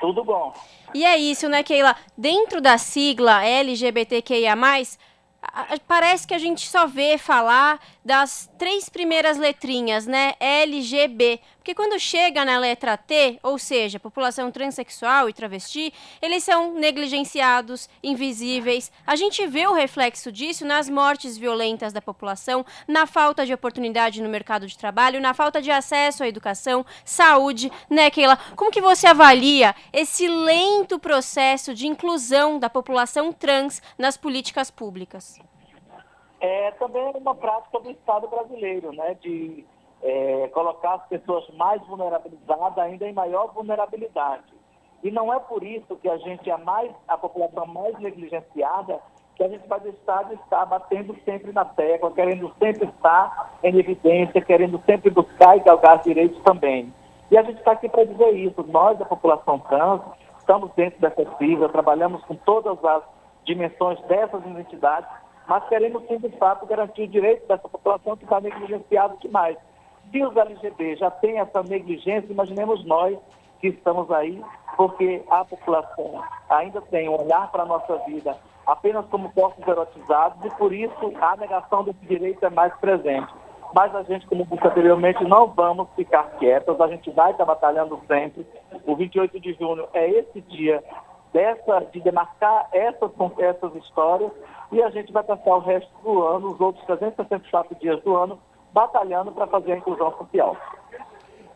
[0.00, 0.52] Tudo bom.
[0.94, 1.96] E é isso, né, Keila?
[2.16, 4.54] Dentro da sigla LGBTQIA,
[5.86, 10.34] parece que a gente só vê falar das três primeiras letrinhas, né?
[10.38, 11.40] LGB.
[11.66, 15.92] Porque quando chega na letra T, ou seja, população transexual e travesti,
[16.22, 18.92] eles são negligenciados, invisíveis.
[19.04, 24.22] A gente vê o reflexo disso nas mortes violentas da população, na falta de oportunidade
[24.22, 28.38] no mercado de trabalho, na falta de acesso à educação, saúde, né, Keila?
[28.54, 35.36] Como que você avalia esse lento processo de inclusão da população trans nas políticas públicas?
[36.40, 39.64] É também uma prática do Estado brasileiro, né, de
[40.02, 44.44] é, colocar as pessoas mais vulnerabilizadas ainda em maior vulnerabilidade.
[45.02, 49.00] E não é por isso que a gente é mais, a população mais negligenciada,
[49.36, 53.78] que a gente vai deixar de estar batendo sempre na tecla, querendo sempre estar em
[53.78, 56.92] evidência, querendo sempre buscar e galgar direitos também.
[57.30, 58.64] E a gente está aqui para dizer isso.
[58.68, 60.00] Nós, da população trans,
[60.38, 63.02] estamos dentro dessa sigla, trabalhamos com todas as
[63.44, 65.08] dimensões dessas identidades,
[65.46, 69.56] mas queremos sim, de fato, garantir o direito dessa população que está negligenciada demais.
[70.10, 73.18] Se os LGBT já têm essa negligência, imaginemos nós
[73.60, 74.42] que estamos aí,
[74.76, 78.36] porque a população ainda tem um olhar para a nossa vida
[78.66, 83.32] apenas como corpos erotizados e por isso a negação desse direito é mais presente.
[83.74, 88.00] Mas a gente, como disse anteriormente, não vamos ficar quietos, a gente vai estar batalhando
[88.06, 88.46] sempre.
[88.84, 90.82] O 28 de junho é esse dia
[91.32, 94.30] dessa, de demarcar essas, essas histórias
[94.72, 98.38] e a gente vai passar o resto do ano, os outros 364 dias do ano,
[98.76, 100.54] batalhando para fazer a inclusão social.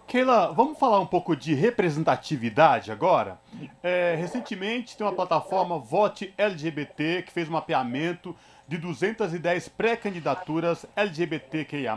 [0.07, 3.39] Keila, vamos falar um pouco de representatividade agora?
[3.83, 8.35] É, recentemente tem uma plataforma Vote LGBT que fez um mapeamento
[8.67, 11.95] de 210 pré-candidaturas LGBTQIA+,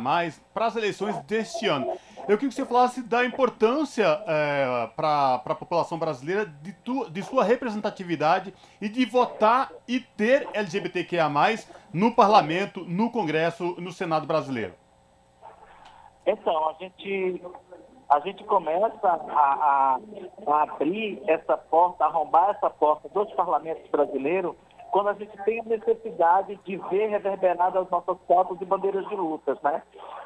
[0.54, 1.94] para as eleições deste ano.
[2.28, 7.24] Eu queria que você falasse da importância é, para a população brasileira de, tu, de
[7.24, 11.32] sua representatividade e de votar e ter LGBTQIA+,
[11.94, 14.83] no parlamento, no Congresso, no Senado brasileiro.
[16.26, 17.42] Então, a gente,
[18.10, 20.00] a gente começa a, a,
[20.48, 24.56] a abrir essa porta, a arrombar essa porta dos parlamentos brasileiros
[24.94, 29.16] quando a gente tem a necessidade de ver reverberadas as nossas fotos e bandeiras de
[29.16, 29.82] lutas, né?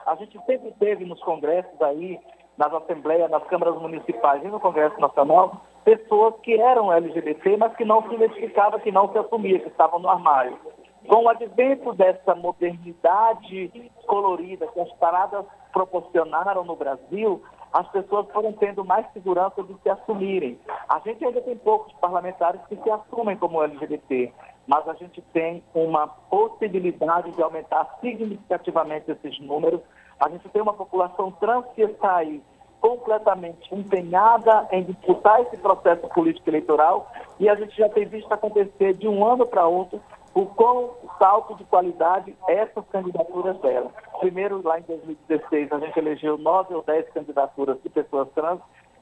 [0.05, 2.19] A gente sempre teve nos congressos aí,
[2.57, 7.85] nas assembleias, nas câmaras municipais e no Congresso Nacional, pessoas que eram LGBT, mas que
[7.85, 10.59] não se identificavam, que não se assumiam, que estavam no armário.
[11.07, 13.71] Com o advento dessa modernidade
[14.05, 15.45] colorida que as paradas
[15.77, 20.59] proporcionaram no Brasil, as pessoas foram tendo mais segurança de se assumirem.
[20.89, 24.33] A gente ainda tem poucos parlamentares que se assumem como LGBT,
[24.65, 29.81] mas a gente tem uma possibilidade de aumentar significativamente esses números.
[30.19, 32.41] A gente tem uma população trans que está aí
[32.81, 38.95] completamente empenhada em disputar esse processo político eleitoral e a gente já tem visto acontecer
[38.95, 40.01] de um ano para outro
[40.37, 43.91] o quão salto de qualidade essas candidaturas deram.
[44.19, 48.59] Primeiro, lá em 2016, a gente elegeu nove ou dez candidaturas de pessoas trans.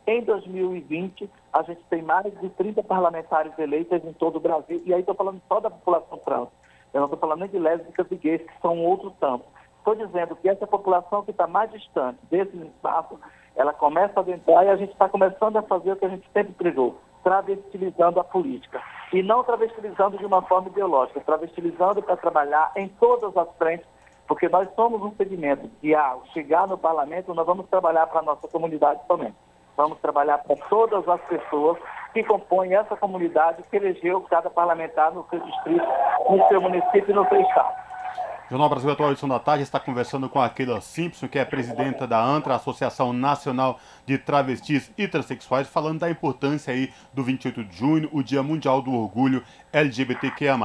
[0.07, 4.81] Em 2020, a gente tem mais de 30 parlamentares eleitas em todo o Brasil.
[4.85, 6.47] E aí estou falando só da população trans.
[6.93, 9.45] Eu não estou falando nem de lésbicas e gays, que são outros tantos.
[9.79, 13.19] Estou dizendo que essa população que está mais distante desses espaços,
[13.57, 16.29] ela começa a adentrar e a gente está começando a fazer o que a gente
[16.31, 18.79] sempre pregou, travestilizando a política.
[19.11, 23.87] E não travestilizando de uma forma ideológica, travestilizando para trabalhar em todas as frentes,
[24.27, 28.23] porque nós somos um segmento que, ao chegar no parlamento, nós vamos trabalhar para a
[28.23, 29.35] nossa comunidade somente.
[29.75, 31.77] Vamos trabalhar para todas as pessoas
[32.13, 35.85] que compõem essa comunidade que elegeu cada parlamentar no seu distrito,
[36.29, 37.75] no seu município e no seu estado.
[38.47, 42.05] Jornal Brasil Atual Edição da Tarde está conversando com a Keila Simpson, que é presidenta
[42.05, 47.75] da ANTRA, Associação Nacional de Travestis e Transsexuais, falando da importância aí do 28 de
[47.75, 49.43] junho, o Dia Mundial do Orgulho
[49.73, 50.55] LGBTQIA+.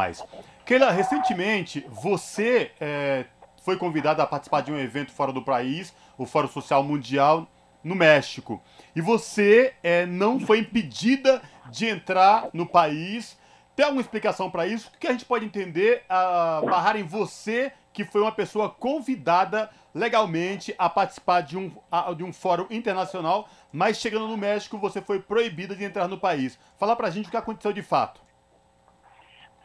[0.67, 3.25] Keila, recentemente você é,
[3.63, 7.49] foi convidada a participar de um evento fora do país, o Fórum Social Mundial,
[7.83, 8.63] no México.
[8.95, 13.40] E você é, não foi impedida de entrar no país
[13.81, 14.93] tem alguma explicação para isso?
[14.95, 19.71] O que a gente pode entender a barrar em você que foi uma pessoa convidada
[19.95, 21.73] legalmente a participar de um,
[22.15, 26.61] de um fórum internacional, mas chegando no México você foi proibida de entrar no país.
[26.79, 28.21] Fala pra gente o que aconteceu de fato.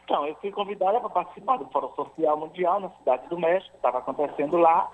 [0.04, 3.98] Então, eu fui convidada para participar do Fórum Social Mundial na cidade do México, estava
[3.98, 4.90] acontecendo lá.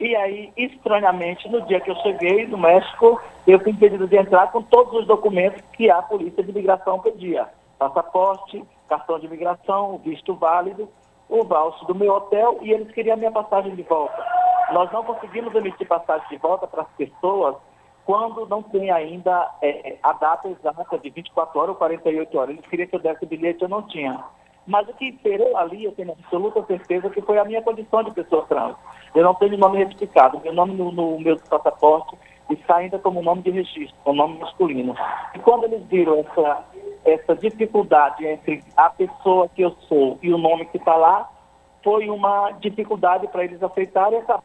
[0.00, 4.50] E aí, estranhamente, no dia que eu cheguei no México, eu fui impedido de entrar
[4.50, 7.48] com todos os documentos que a Polícia de Imigração pedia.
[7.78, 10.88] Passaporte, cartão de imigração, visto válido,
[11.28, 14.24] o valso do meu hotel e eles queriam a minha passagem de volta.
[14.72, 17.56] Nós não conseguimos emitir passagem de volta para as pessoas
[18.04, 22.50] quando não tem ainda é, a data exata de 24 horas ou 48 horas.
[22.50, 24.24] Eles queriam que eu desse o bilhete, eu não tinha.
[24.64, 28.12] Mas o que imperou ali, eu tenho absoluta certeza que foi a minha condição de
[28.12, 28.76] pessoa trans.
[29.14, 30.40] Eu não tenho nome retificado.
[30.40, 32.16] Meu nome no, no meu passaporte
[32.54, 34.94] está ainda como nome de registro, o nome masculino.
[35.34, 36.64] E quando eles viram essa,
[37.04, 41.30] essa dificuldade entre a pessoa que eu sou e o nome que está lá,
[41.82, 44.42] foi uma dificuldade para eles aceitarem essa.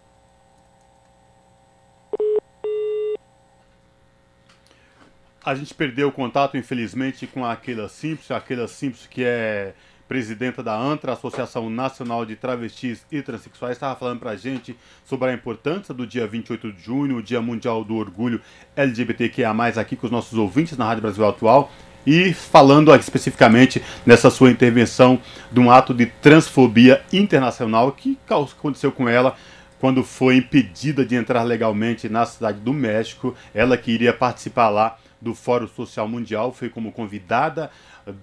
[5.44, 9.74] A gente perdeu o contato, infelizmente, com a Keila Simpson, a Keila Simpson que é
[10.12, 15.30] presidenta da ANTRA, Associação Nacional de Travestis e Transsexuais, estava falando para a gente sobre
[15.30, 18.42] a importância do dia 28 de junho, o Dia Mundial do Orgulho
[18.76, 21.72] LGBTQIA+, aqui com os nossos ouvintes na Rádio Brasil Atual,
[22.06, 25.18] e falando especificamente nessa sua intervenção
[25.50, 29.38] de um ato de transfobia internacional que aconteceu com ela
[29.80, 33.34] quando foi impedida de entrar legalmente na cidade do México.
[33.54, 37.72] Ela que iria participar lá do Fórum Social Mundial, foi como convidada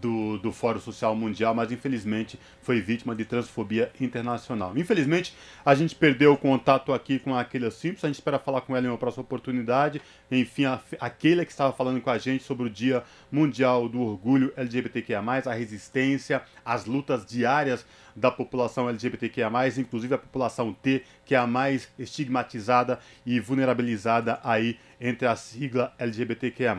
[0.01, 2.39] do, do Fórum Social Mundial, mas infelizmente
[2.69, 4.77] foi vítima de transfobia internacional.
[4.77, 8.61] Infelizmente, a gente perdeu o contato aqui com a Keila Simpson, a gente espera falar
[8.61, 10.03] com ela em uma próxima oportunidade.
[10.31, 13.03] Enfim, a, aquele que estava falando com a gente sobre o Dia
[13.33, 17.87] Mundial do Orgulho LGBTQIA+, a resistência, as lutas diárias
[18.19, 24.77] da população LGBTQIA+, inclusive a população T, que é a mais estigmatizada e vulnerabilizada aí
[25.01, 26.77] entre a sigla LGBTQIA+.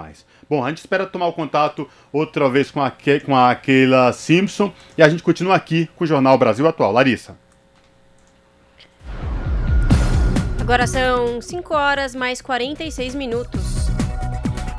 [0.49, 2.91] Bom, a gente espera tomar o contato outra vez com a,
[3.25, 6.91] com a Keila Simpson e a gente continua aqui com o Jornal Brasil Atual.
[6.91, 7.35] Larissa.
[10.59, 13.88] Agora são 5 horas mais 46 minutos.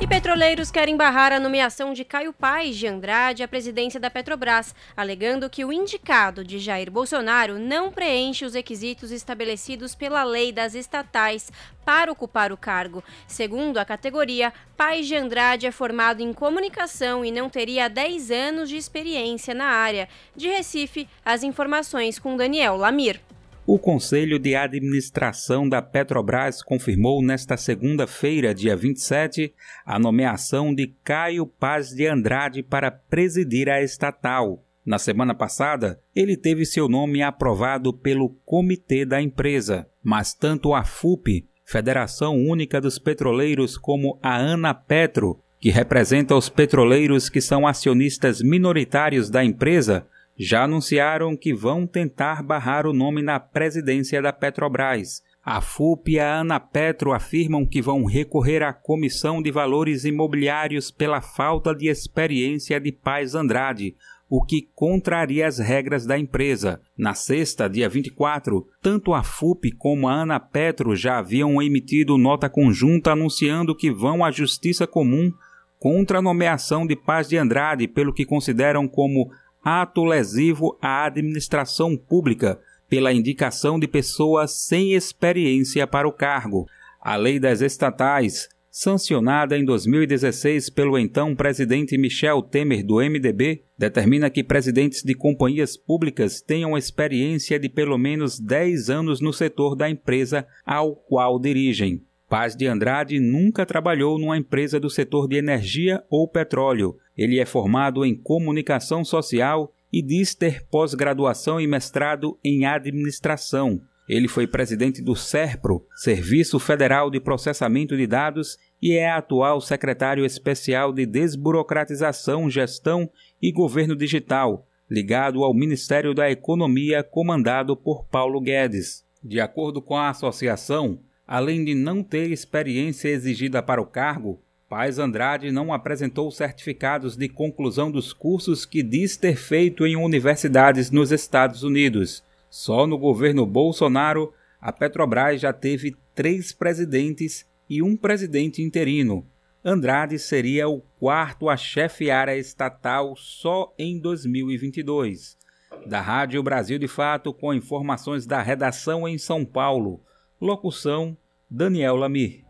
[0.01, 4.73] E petroleiros querem barrar a nomeação de Caio Paes de Andrade à presidência da Petrobras,
[4.97, 10.73] alegando que o indicado de Jair Bolsonaro não preenche os requisitos estabelecidos pela lei das
[10.73, 11.51] estatais
[11.85, 13.03] para ocupar o cargo.
[13.27, 18.69] Segundo a categoria, Paes de Andrade é formado em comunicação e não teria 10 anos
[18.69, 20.09] de experiência na área.
[20.35, 23.21] De Recife, as informações com Daniel Lamir.
[23.65, 29.53] O Conselho de Administração da Petrobras confirmou nesta segunda-feira, dia 27,
[29.85, 34.65] a nomeação de Caio Paz de Andrade para presidir a estatal.
[34.83, 40.83] Na semana passada, ele teve seu nome aprovado pelo comitê da empresa, mas tanto a
[40.83, 47.67] FUP, Federação Única dos Petroleiros, como a Ana Petro, que representa os petroleiros que são
[47.67, 50.07] acionistas minoritários da empresa,
[50.43, 55.21] já anunciaram que vão tentar barrar o nome na presidência da Petrobras.
[55.45, 61.21] A FUP e a Anapetro afirmam que vão recorrer à Comissão de Valores Imobiliários pela
[61.21, 63.95] falta de experiência de Paz Andrade,
[64.27, 66.81] o que contraria as regras da empresa.
[66.97, 73.11] Na sexta, dia 24, tanto a FUP como a Anapetro já haviam emitido nota conjunta
[73.11, 75.31] anunciando que vão à Justiça Comum
[75.77, 79.29] contra a nomeação de Paz de Andrade pelo que consideram como
[79.63, 82.59] ato lesivo à administração pública
[82.89, 86.65] pela indicação de pessoas sem experiência para o cargo.
[86.99, 94.29] A Lei das Estatais, sancionada em 2016 pelo então presidente Michel Temer do MDB, determina
[94.29, 99.89] que presidentes de companhias públicas tenham experiência de pelo menos 10 anos no setor da
[99.89, 102.03] empresa ao qual dirigem.
[102.31, 106.95] Paz de Andrade nunca trabalhou numa empresa do setor de energia ou petróleo.
[107.21, 113.79] Ele é formado em comunicação social e diz ter pós-graduação e mestrado em administração.
[114.09, 120.25] Ele foi presidente do SERPRO, Serviço Federal de Processamento de Dados, e é atual secretário
[120.25, 123.07] especial de Desburocratização, Gestão
[123.39, 129.05] e Governo Digital, ligado ao Ministério da Economia, comandado por Paulo Guedes.
[129.23, 130.99] De acordo com a associação,
[131.33, 134.41] Além de não ter experiência exigida para o cargo,
[134.71, 140.89] Paz Andrade não apresentou certificados de conclusão dos cursos que diz ter feito em universidades
[140.89, 142.23] nos Estados Unidos.
[142.49, 149.27] Só no governo Bolsonaro, a Petrobras já teve três presidentes e um presidente interino.
[149.61, 155.37] Andrade seria o quarto a chefiar a estatal só em 2022.
[155.85, 159.99] Da Rádio Brasil de Fato, com informações da redação em São Paulo.
[160.39, 161.17] Locução:
[161.49, 162.40] Daniel Lamir.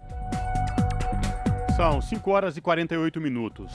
[1.76, 3.72] São 5 horas e 48 minutos.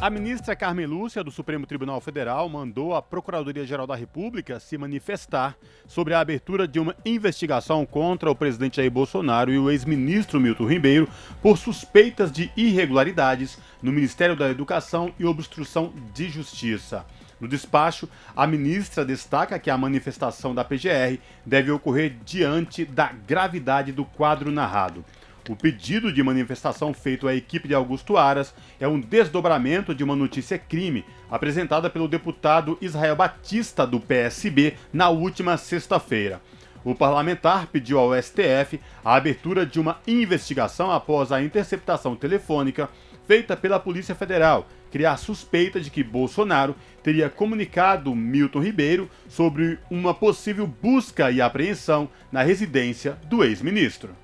[0.00, 5.56] A ministra Carmen Lúcia, do Supremo Tribunal Federal, mandou a Procuradoria-Geral da República se manifestar
[5.88, 10.66] sobre a abertura de uma investigação contra o presidente Jair Bolsonaro e o ex-ministro Milton
[10.66, 11.08] Ribeiro
[11.42, 17.04] por suspeitas de irregularidades no Ministério da Educação e obstrução de justiça.
[17.40, 23.92] No despacho, a ministra destaca que a manifestação da PGR deve ocorrer diante da gravidade
[23.92, 25.04] do quadro narrado.
[25.48, 30.14] O pedido de manifestação feito à equipe de Augusto Aras é um desdobramento de uma
[30.14, 36.42] notícia crime apresentada pelo deputado Israel Batista do PSB na última sexta-feira.
[36.84, 42.90] O parlamentar pediu ao STF a abertura de uma investigação após a interceptação telefônica
[43.26, 50.12] feita pela Polícia Federal, criar suspeita de que Bolsonaro teria comunicado Milton Ribeiro sobre uma
[50.12, 54.14] possível busca e apreensão na residência do ex-ministro.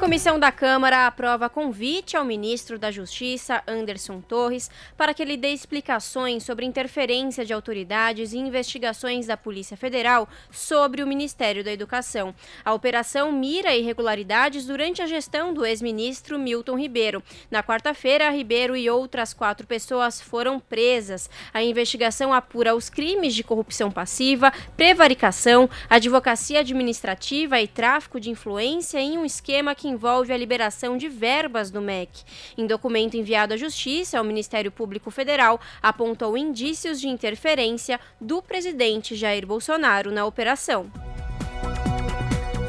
[0.00, 5.52] Comissão da Câmara aprova convite ao ministro da Justiça, Anderson Torres, para que ele dê
[5.52, 12.34] explicações sobre interferência de autoridades e investigações da Polícia Federal sobre o Ministério da Educação.
[12.64, 17.22] A operação mira irregularidades durante a gestão do ex-ministro Milton Ribeiro.
[17.50, 21.28] Na quarta-feira, Ribeiro e outras quatro pessoas foram presas.
[21.52, 28.98] A investigação apura os crimes de corrupção passiva, prevaricação, advocacia administrativa e tráfico de influência
[28.98, 32.22] em um esquema que envolve a liberação de verbas do MEC.
[32.56, 39.14] Em documento enviado à Justiça, o Ministério Público Federal apontou indícios de interferência do presidente
[39.14, 40.90] Jair Bolsonaro na operação.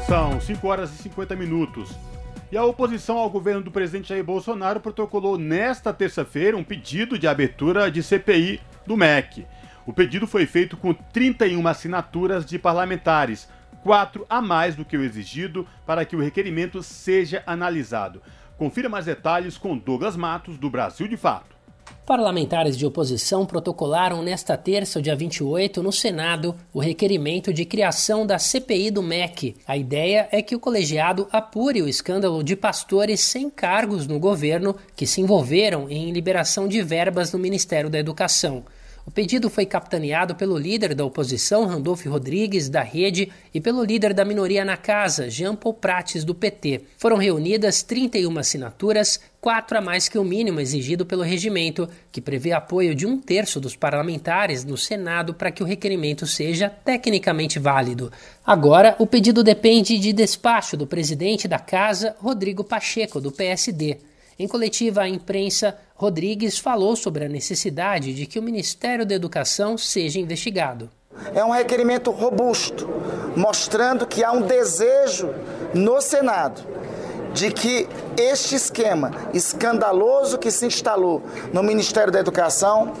[0.06, 1.90] São 5 horas e 50 minutos.
[2.50, 7.26] E a oposição ao governo do presidente Jair Bolsonaro protocolou nesta terça-feira um pedido de
[7.26, 9.46] abertura de CPI do MEC.
[9.86, 13.48] O pedido foi feito com 31 assinaturas de parlamentares,
[13.82, 18.22] quatro a mais do que o exigido para que o requerimento seja analisado.
[18.56, 21.52] Confira mais detalhes com Douglas Matos, do Brasil de Fato.
[22.06, 28.38] Parlamentares de oposição protocolaram nesta terça, dia 28, no Senado, o requerimento de criação da
[28.38, 29.54] CPI do MEC.
[29.66, 34.74] A ideia é que o colegiado apure o escândalo de pastores sem cargos no governo
[34.96, 38.64] que se envolveram em liberação de verbas no Ministério da Educação.
[39.04, 44.14] O pedido foi capitaneado pelo líder da oposição, Randolfo Rodrigues, da Rede, e pelo líder
[44.14, 46.82] da minoria na casa, Jean Paul Prates, do PT.
[46.98, 52.52] Foram reunidas 31 assinaturas, quatro a mais que o mínimo exigido pelo regimento, que prevê
[52.52, 58.12] apoio de um terço dos parlamentares no Senado para que o requerimento seja tecnicamente válido.
[58.46, 63.98] Agora, o pedido depende de despacho do presidente da casa, Rodrigo Pacheco, do PSD.
[64.42, 69.78] Em coletiva à imprensa, Rodrigues falou sobre a necessidade de que o Ministério da Educação
[69.78, 70.90] seja investigado.
[71.32, 72.90] É um requerimento robusto,
[73.36, 75.32] mostrando que há um desejo
[75.72, 76.60] no Senado
[77.32, 77.88] de que
[78.18, 81.22] este esquema escandaloso que se instalou
[81.52, 82.94] no Ministério da Educação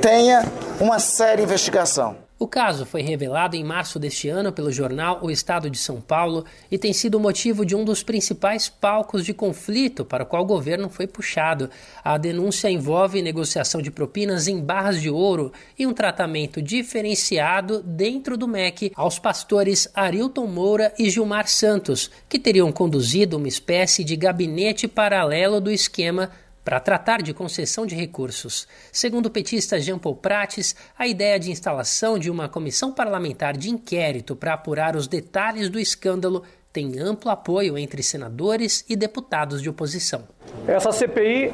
[0.00, 0.50] tenha
[0.80, 2.23] uma séria investigação.
[2.36, 6.44] O caso foi revelado em março deste ano pelo jornal O Estado de São Paulo
[6.68, 10.46] e tem sido motivo de um dos principais palcos de conflito para o qual o
[10.46, 11.70] governo foi puxado.
[12.02, 18.36] A denúncia envolve negociação de propinas em barras de ouro e um tratamento diferenciado dentro
[18.36, 24.16] do MEC aos pastores Arilton Moura e Gilmar Santos, que teriam conduzido uma espécie de
[24.16, 26.30] gabinete paralelo do esquema
[26.64, 28.66] para tratar de concessão de recursos.
[28.90, 33.70] Segundo o petista Jean Paul Prates, a ideia de instalação de uma comissão parlamentar de
[33.70, 36.42] inquérito para apurar os detalhes do escândalo
[36.72, 40.24] tem amplo apoio entre senadores e deputados de oposição.
[40.66, 41.52] Essa CPI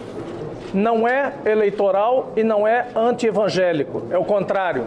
[0.72, 4.86] não é eleitoral e não é anti-evangélico, é o contrário.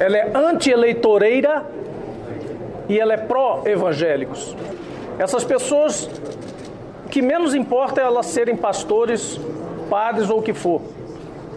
[0.00, 1.64] Ela é anti-eleitoreira
[2.88, 4.56] e ela é pró-evangélicos.
[5.18, 6.10] Essas pessoas
[7.06, 9.38] o que menos importa é elas serem pastores,
[9.88, 10.82] padres ou o que for.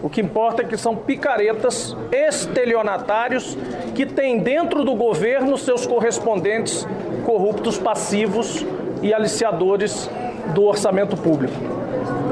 [0.00, 3.58] O que importa é que são picaretas, estelionatários,
[3.92, 6.86] que têm dentro do governo seus correspondentes
[7.26, 8.64] corruptos passivos
[9.02, 10.08] e aliciadores
[10.54, 11.56] do orçamento público.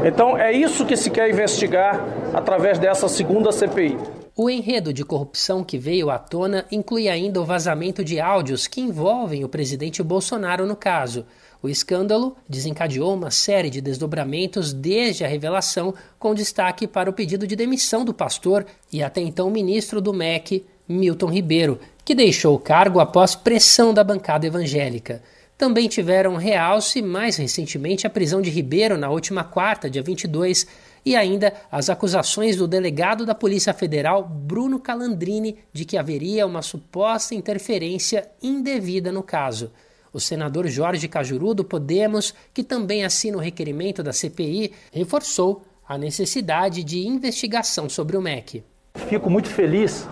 [0.04, 2.00] Então é isso que se quer investigar
[2.32, 3.98] através dessa segunda CPI.
[4.36, 8.80] O enredo de corrupção que veio à tona inclui ainda o vazamento de áudios que
[8.80, 11.26] envolvem o presidente Bolsonaro no caso.
[11.60, 17.46] O escândalo desencadeou uma série de desdobramentos desde a revelação, com destaque para o pedido
[17.46, 22.60] de demissão do pastor e até então ministro do MEC, Milton Ribeiro, que deixou o
[22.60, 25.22] cargo após pressão da bancada evangélica.
[25.58, 30.64] também tiveram realce mais recentemente a prisão de Ribeiro na última quarta, dia 22,
[31.04, 36.62] e ainda as acusações do delegado da Polícia Federal, Bruno Calandrini, de que haveria uma
[36.62, 39.72] suposta interferência indevida no caso.
[40.12, 45.96] O senador Jorge Cajuru, do Podemos, que também assina o requerimento da CPI, reforçou a
[45.96, 48.62] necessidade de investigação sobre o MEC.
[48.94, 50.06] Fico muito feliz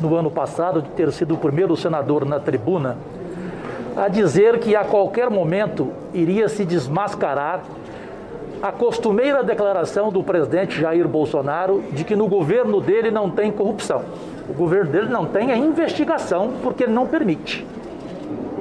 [0.00, 2.98] no ano passado de ter sido o primeiro senador na tribuna
[3.96, 7.62] a dizer que a qualquer momento iria se desmascarar
[8.60, 14.04] a costumeira declaração do presidente Jair Bolsonaro de que no governo dele não tem corrupção.
[14.48, 17.64] O governo dele não tem a investigação porque ele não permite.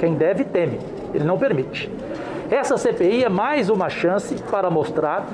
[0.04, 0.80] Quem deve teme,
[1.14, 1.90] ele não permite.
[2.52, 5.26] Essa CPI é mais uma chance para mostrar,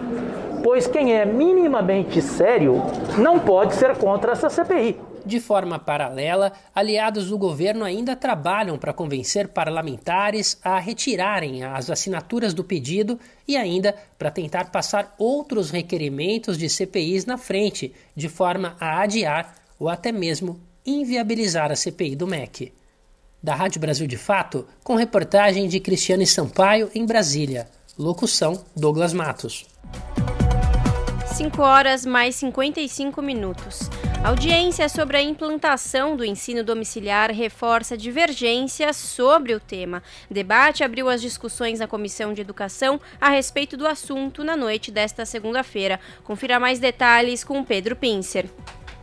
[0.63, 2.79] pois quem é minimamente sério
[3.17, 4.95] não pode ser contra essa CPI.
[5.25, 12.53] De forma paralela, aliados do governo ainda trabalham para convencer parlamentares a retirarem as assinaturas
[12.53, 18.75] do pedido e ainda para tentar passar outros requerimentos de CPIs na frente, de forma
[18.79, 22.71] a adiar ou até mesmo inviabilizar a CPI do MEC.
[23.41, 27.69] Da Rádio Brasil de Fato, com reportagem de Cristiane Sampaio em Brasília.
[27.97, 29.65] Locução: Douglas Matos.
[31.39, 33.89] 5 horas mais 55 minutos.
[34.21, 40.03] Audiência sobre a implantação do ensino domiciliar reforça divergências sobre o tema.
[40.29, 45.25] Debate abriu as discussões na Comissão de Educação a respeito do assunto na noite desta
[45.25, 45.97] segunda-feira.
[46.25, 48.49] Confira mais detalhes com Pedro Pincer.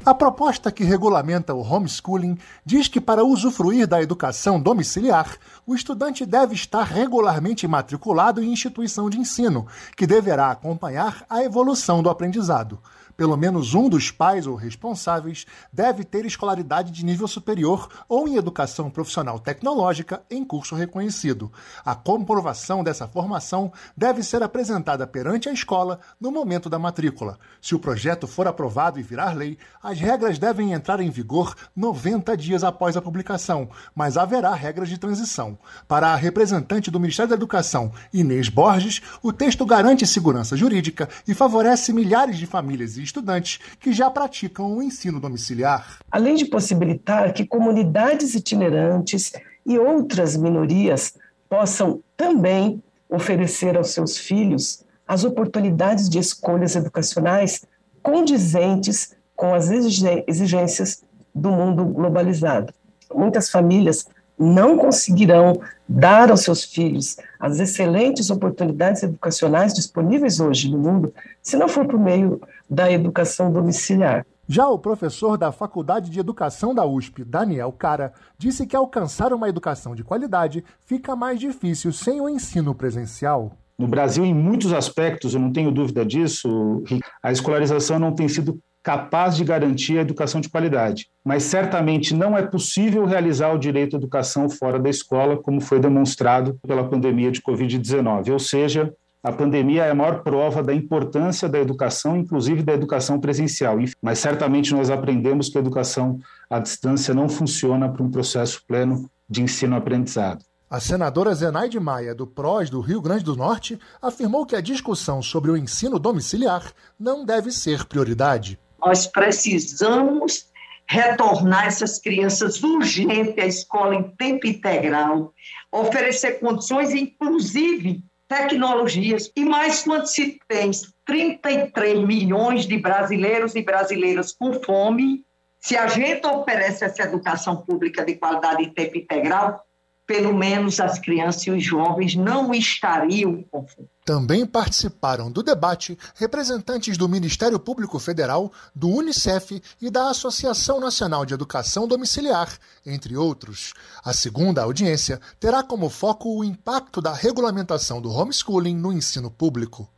[0.07, 5.37] A proposta que regulamenta o homeschooling diz que, para usufruir da educação domiciliar,
[5.67, 12.05] o estudante deve estar regularmente matriculado em instituição de ensino, que deverá acompanhar a evolução
[12.05, 12.79] do aprendizado.
[13.17, 18.37] Pelo menos um dos pais ou responsáveis deve ter escolaridade de nível superior ou em
[18.37, 21.51] educação profissional tecnológica em curso reconhecido.
[21.83, 27.39] A comprovação dessa formação deve ser apresentada perante a escola no momento da matrícula.
[27.61, 32.37] Se o projeto for aprovado e virar lei, as regras devem entrar em vigor 90
[32.37, 35.59] dias após a publicação, mas haverá regras de transição.
[35.89, 41.33] Para a representante do Ministério da Educação, Inês Borges, o texto garante segurança jurídica e
[41.33, 45.99] favorece milhares de famílias e estudantes que já praticam o ensino domiciliar.
[46.11, 49.33] Além de possibilitar que comunidades itinerantes
[49.65, 51.15] e outras minorias
[51.49, 57.65] possam também oferecer aos seus filhos as oportunidades de escolhas educacionais
[58.03, 61.03] condizentes com as exigências
[61.35, 62.73] do mundo globalizado.
[63.15, 64.07] Muitas famílias
[64.39, 71.57] não conseguirão dar aos seus filhos as excelentes oportunidades educacionais disponíveis hoje no mundo se
[71.57, 74.27] não for por meio da educação domiciliar.
[74.49, 79.49] Já o professor da Faculdade de Educação da USP, Daniel Cara, disse que alcançar uma
[79.49, 83.53] educação de qualidade fica mais difícil sem o ensino presencial.
[83.77, 86.83] No Brasil, em muitos aspectos, eu não tenho dúvida disso,
[87.23, 91.11] a escolarização não tem sido capaz de garantir a educação de qualidade.
[91.25, 95.81] Mas certamente não é possível realizar o direito à educação fora da escola, como foi
[95.81, 98.31] demonstrado pela pandemia de Covid-19.
[98.31, 103.19] Ou seja, a pandemia é a maior prova da importância da educação, inclusive da educação
[103.19, 103.77] presencial.
[104.01, 109.11] Mas certamente nós aprendemos que a educação à distância não funciona para um processo pleno
[109.29, 110.45] de ensino-aprendizado.
[110.71, 115.21] A senadora Zenaide Maia, do PROS do Rio Grande do Norte, afirmou que a discussão
[115.21, 118.61] sobre o ensino domiciliar não deve ser prioridade.
[118.79, 120.51] Nós precisamos
[120.89, 125.33] retornar essas crianças urgente à escola em tempo integral,
[125.73, 130.71] oferecer condições, inclusive tecnologias, e mais quando se tem
[131.05, 135.25] 33 milhões de brasileiros e brasileiras com fome,
[135.61, 139.65] se a gente oferece essa educação pública de qualidade em tempo integral,
[140.07, 143.89] pelo menos as crianças e os jovens não estariam com fome.
[144.07, 151.27] Também participaram do debate representantes do Ministério Público Federal, do Unicef e da Associação Nacional
[151.27, 153.75] de Educação Domiciliar, entre outros.
[154.05, 159.91] A segunda audiência terá como foco o impacto da regulamentação do homeschooling no ensino público.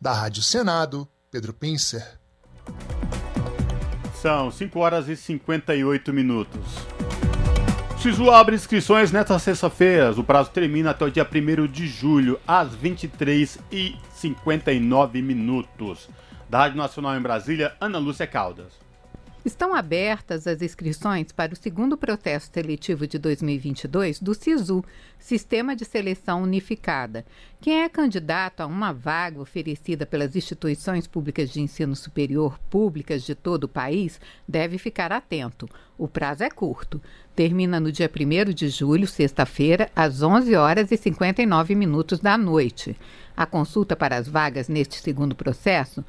[0.00, 2.18] Da Rádio Senado, Pedro Pincer.
[4.20, 6.60] São 5 horas e 58 minutos.
[8.02, 10.10] Sisu abre inscrições nesta sexta-feira.
[10.10, 16.10] O prazo termina até o dia 1 de julho, às 23h59 minutos.
[16.50, 18.72] Da Rádio Nacional em Brasília, Ana Lúcia Caldas.
[19.44, 24.84] Estão abertas as inscrições para o segundo processo seletivo de 2022 do SISU,
[25.18, 27.26] Sistema de Seleção Unificada.
[27.60, 33.34] Quem é candidato a uma vaga oferecida pelas instituições públicas de ensino superior públicas de
[33.34, 35.68] todo o país deve ficar atento.
[35.98, 37.02] O prazo é curto.
[37.34, 42.96] Termina no dia 1 de julho, sexta-feira, às 11 horas e 59 minutos da noite.
[43.36, 46.04] A consulta para as vagas neste segundo processo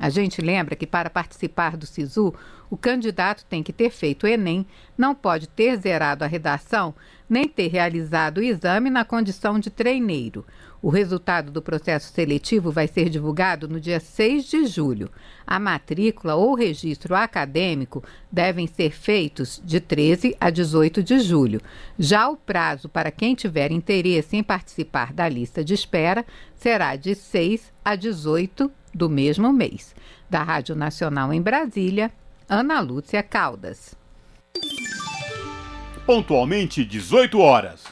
[0.00, 2.34] A gente lembra que para participar do SISU,
[2.70, 4.66] o candidato tem que ter feito o Enem,
[4.96, 6.94] não pode ter zerado a redação,
[7.28, 10.46] nem ter realizado o exame na condição de treineiro.
[10.82, 15.08] O resultado do processo seletivo vai ser divulgado no dia 6 de julho.
[15.46, 18.02] A matrícula ou registro acadêmico
[18.32, 21.60] devem ser feitos de 13 a 18 de julho.
[21.96, 26.26] Já o prazo para quem tiver interesse em participar da lista de espera
[26.56, 29.94] será de 6 a 18 do mesmo mês.
[30.28, 32.10] Da Rádio Nacional em Brasília,
[32.48, 33.94] Ana Lúcia Caldas.
[36.04, 37.91] Pontualmente 18 horas.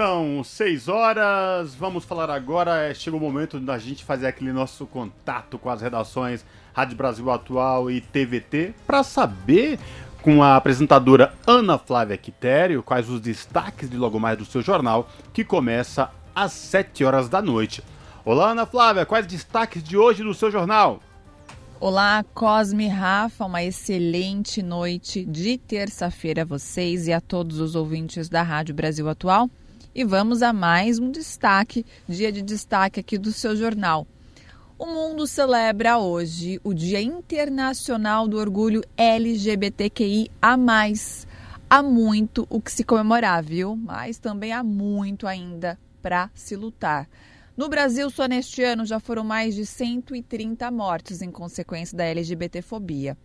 [0.00, 2.84] São seis horas, vamos falar agora.
[2.84, 6.42] É, chega o momento da gente fazer aquele nosso contato com as redações
[6.72, 9.78] Rádio Brasil Atual e TVT para saber
[10.22, 15.06] com a apresentadora Ana Flávia Quitério quais os destaques de logo mais do seu jornal,
[15.34, 17.84] que começa às sete horas da noite.
[18.24, 21.00] Olá, Ana Flávia, quais destaques de hoje do seu jornal?
[21.78, 28.30] Olá, Cosme Rafa, uma excelente noite de terça-feira a vocês e a todos os ouvintes
[28.30, 29.50] da Rádio Brasil Atual.
[29.92, 34.06] E vamos a mais um destaque, dia de destaque aqui do seu jornal.
[34.78, 41.26] O mundo celebra hoje o Dia Internacional do Orgulho LGBTQI mais.
[41.68, 43.74] Há muito o que se comemorar, viu?
[43.74, 47.08] Mas também há muito ainda para se lutar.
[47.56, 53.18] No Brasil, só neste ano já foram mais de 130 mortes em consequência da LGBTfobia.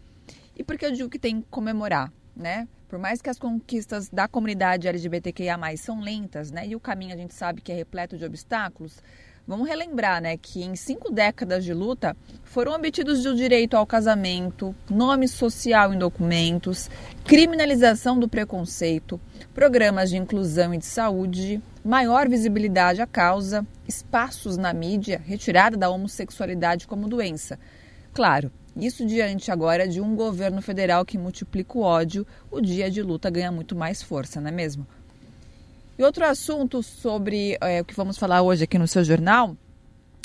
[0.58, 2.68] E por que eu digo que tem que comemorar, né?
[2.88, 7.18] Por mais que as conquistas da comunidade LGBTQIA+, são lentas, né, e o caminho a
[7.18, 9.02] gente sabe que é repleto de obstáculos,
[9.48, 14.76] vamos relembrar, né, que em cinco décadas de luta foram obtidos o direito ao casamento,
[14.90, 16.90] nome social em documentos,
[17.24, 19.20] criminalização do preconceito,
[19.54, 25.90] programas de inclusão e de saúde, maior visibilidade à causa, espaços na mídia, retirada da
[25.90, 27.60] homossexualidade como doença.
[28.14, 33.02] Claro, isso diante agora de um governo federal que multiplica o ódio, o dia de
[33.02, 34.86] luta ganha muito mais força, não é mesmo?
[35.98, 39.56] E outro assunto sobre é, o que vamos falar hoje aqui no seu jornal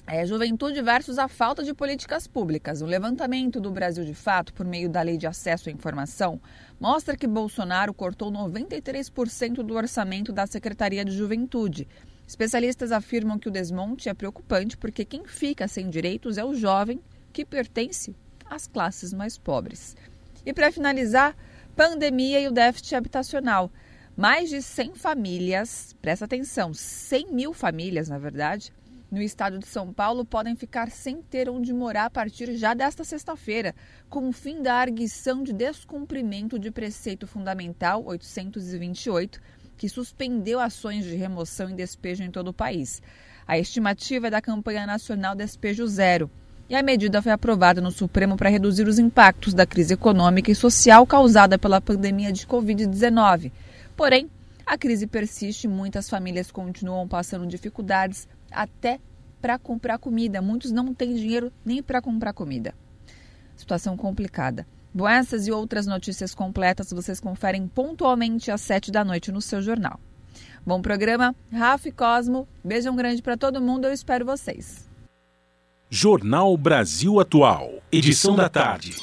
[0.04, 2.82] é juventude versus a falta de políticas públicas.
[2.82, 6.40] O levantamento do Brasil de Fato, por meio da Lei de Acesso à Informação,
[6.80, 11.86] mostra que Bolsonaro cortou 93% do orçamento da Secretaria de Juventude.
[12.26, 17.00] Especialistas afirmam que o desmonte é preocupante porque quem fica sem direitos é o jovem
[17.32, 18.16] que pertence
[18.50, 19.96] as classes mais pobres.
[20.44, 21.36] E para finalizar,
[21.76, 23.70] pandemia e o déficit habitacional.
[24.16, 28.72] Mais de 100 famílias, presta atenção, 100 mil famílias, na verdade,
[29.10, 33.02] no estado de São Paulo podem ficar sem ter onde morar a partir já desta
[33.02, 33.74] sexta-feira,
[34.08, 39.40] com o fim da arguição de descumprimento de preceito fundamental 828,
[39.76, 43.02] que suspendeu ações de remoção e despejo em todo o país.
[43.48, 46.30] A estimativa é da campanha nacional Despejo Zero,
[46.70, 50.54] e a medida foi aprovada no Supremo para reduzir os impactos da crise econômica e
[50.54, 53.50] social causada pela pandemia de Covid-19.
[53.96, 54.30] Porém,
[54.64, 59.00] a crise persiste e muitas famílias continuam passando dificuldades até
[59.42, 60.40] para comprar comida.
[60.40, 62.72] Muitos não têm dinheiro nem para comprar comida.
[63.56, 64.64] Situação complicada.
[64.94, 69.60] Bom, essas e outras notícias completas vocês conferem pontualmente às sete da noite no seu
[69.60, 69.98] jornal.
[70.64, 72.46] Bom programa, Rafa e Cosmo.
[72.62, 74.89] Beijão grande para todo mundo, eu espero vocês.
[75.92, 78.94] Jornal Brasil Atual, edição da tarde.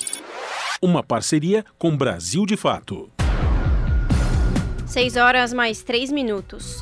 [0.82, 3.12] Uma parceria com Brasil de Fato.
[4.86, 6.80] 6 horas mais 3 minutos.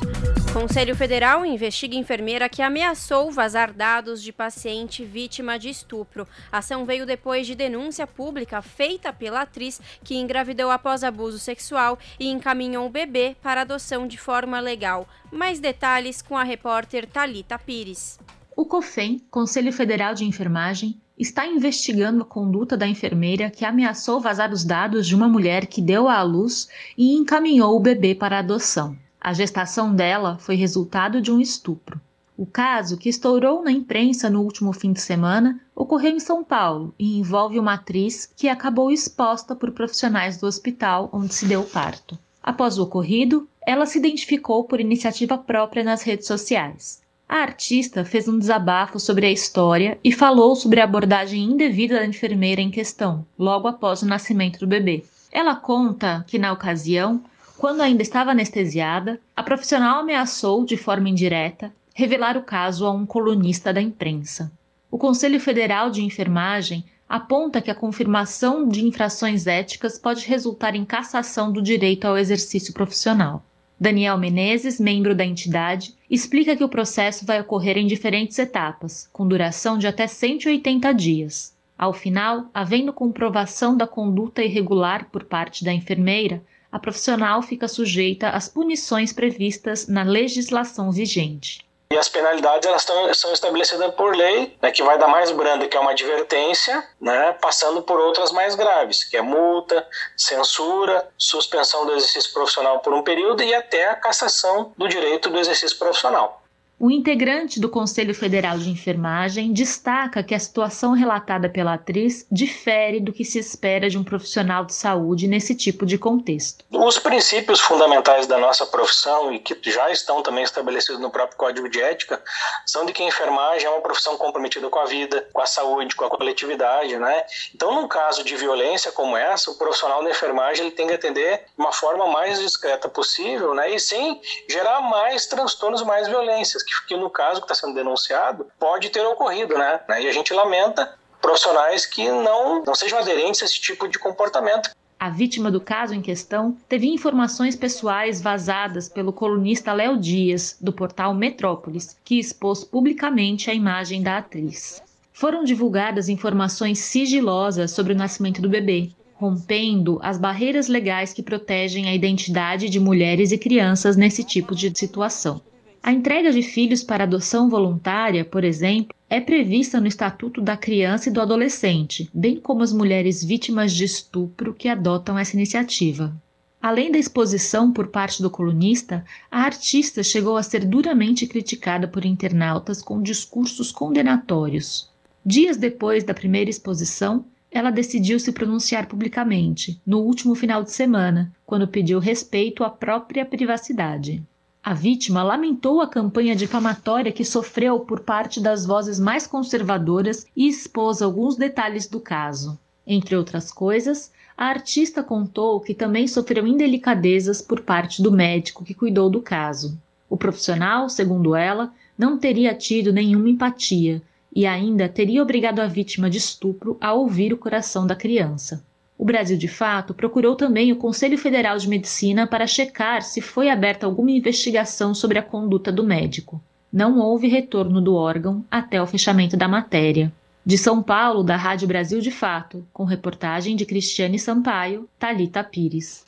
[0.52, 6.24] Conselho Federal investiga enfermeira que ameaçou vazar dados de paciente vítima de estupro.
[6.52, 11.98] A ação veio depois de denúncia pública feita pela atriz que engravidou após abuso sexual
[12.20, 15.04] e encaminhou o bebê para adoção de forma legal.
[15.32, 18.20] Mais detalhes com a repórter Talita Pires.
[18.56, 24.50] O COFEM, Conselho Federal de Enfermagem, está investigando a conduta da enfermeira que ameaçou vazar
[24.50, 28.96] os dados de uma mulher que deu à luz e encaminhou o bebê para adoção.
[29.20, 32.00] A gestação dela foi resultado de um estupro.
[32.34, 36.94] O caso, que estourou na imprensa no último fim de semana, ocorreu em São Paulo
[36.98, 41.68] e envolve uma atriz que acabou exposta por profissionais do hospital onde se deu o
[41.68, 42.18] parto.
[42.42, 47.04] Após o ocorrido, ela se identificou por iniciativa própria nas redes sociais.
[47.28, 52.06] A artista fez um desabafo sobre a história e falou sobre a abordagem indevida da
[52.06, 55.04] enfermeira em questão, logo após o nascimento do bebê.
[55.32, 57.20] Ela conta que, na ocasião,
[57.58, 63.04] quando ainda estava anestesiada, a profissional ameaçou, de forma indireta, revelar o caso a um
[63.04, 64.52] colunista da imprensa.
[64.88, 70.84] O Conselho Federal de Enfermagem aponta que a confirmação de infrações éticas pode resultar em
[70.84, 73.42] cassação do direito ao exercício profissional.
[73.78, 79.28] Daniel Menezes, membro da entidade, explica que o processo vai ocorrer em diferentes etapas, com
[79.28, 81.54] duração de até 180 dias.
[81.76, 88.30] Ao final, havendo comprovação da conduta irregular por parte da enfermeira, a profissional fica sujeita
[88.30, 91.65] às punições previstas na legislação vigente.
[91.90, 95.68] E as penalidades elas tão, são estabelecidas por lei, né, que vai da mais branda,
[95.68, 101.86] que é uma advertência, né, passando por outras mais graves, que é multa, censura, suspensão
[101.86, 106.42] do exercício profissional por um período e até a cassação do direito do exercício profissional.
[106.78, 113.00] O integrante do Conselho Federal de Enfermagem destaca que a situação relatada pela atriz difere
[113.00, 116.66] do que se espera de um profissional de saúde nesse tipo de contexto.
[116.70, 121.66] Os princípios fundamentais da nossa profissão e que já estão também estabelecidos no próprio Código
[121.66, 122.22] de Ética
[122.66, 125.96] são de que a enfermagem é uma profissão comprometida com a vida, com a saúde,
[125.96, 127.24] com a coletividade, né?
[127.54, 131.38] Então, num caso de violência como essa, o profissional da enfermagem ele tem que atender
[131.38, 133.74] de uma forma mais discreta possível, né?
[133.74, 138.46] E sem gerar mais transtornos, mais violências que, que no caso que está sendo denunciado
[138.58, 139.80] pode ter ocorrido, né?
[140.00, 144.70] E a gente lamenta profissionais que não, não sejam aderentes a esse tipo de comportamento.
[144.98, 150.72] A vítima do caso em questão teve informações pessoais vazadas pelo colunista Léo Dias, do
[150.72, 154.82] portal Metrópolis, que expôs publicamente a imagem da atriz.
[155.12, 161.88] Foram divulgadas informações sigilosas sobre o nascimento do bebê, rompendo as barreiras legais que protegem
[161.88, 165.40] a identidade de mulheres e crianças nesse tipo de situação.
[165.86, 171.08] A entrega de filhos para adoção voluntária, por exemplo, é prevista no Estatuto da Criança
[171.08, 176.12] e do Adolescente, bem como as mulheres vítimas de estupro que adotam essa iniciativa.
[176.60, 182.04] Além da exposição por parte do colunista, a artista chegou a ser duramente criticada por
[182.04, 184.90] internautas com discursos condenatórios.
[185.24, 191.32] Dias depois da primeira exposição, ela decidiu se pronunciar publicamente, no último final de semana,
[191.46, 194.20] quando pediu respeito à própria privacidade.
[194.66, 200.48] A vítima lamentou a campanha difamatória que sofreu por parte das vozes mais conservadoras e
[200.48, 202.58] expôs alguns detalhes do caso.
[202.84, 208.74] Entre outras coisas, a artista contou que também sofreu indelicadezas por parte do médico que
[208.74, 209.78] cuidou do caso.
[210.10, 214.02] O profissional, segundo ela, não teria tido nenhuma empatia
[214.34, 218.64] e ainda teria obrigado a vítima de estupro a ouvir o coração da criança.
[218.98, 223.50] O Brasil de Fato procurou também o Conselho Federal de Medicina para checar se foi
[223.50, 226.40] aberta alguma investigação sobre a conduta do médico.
[226.72, 230.12] Não houve retorno do órgão até o fechamento da matéria.
[230.44, 236.04] De São Paulo, da Rádio Brasil de Fato, com reportagem de Cristiane Sampaio, Talita Pires.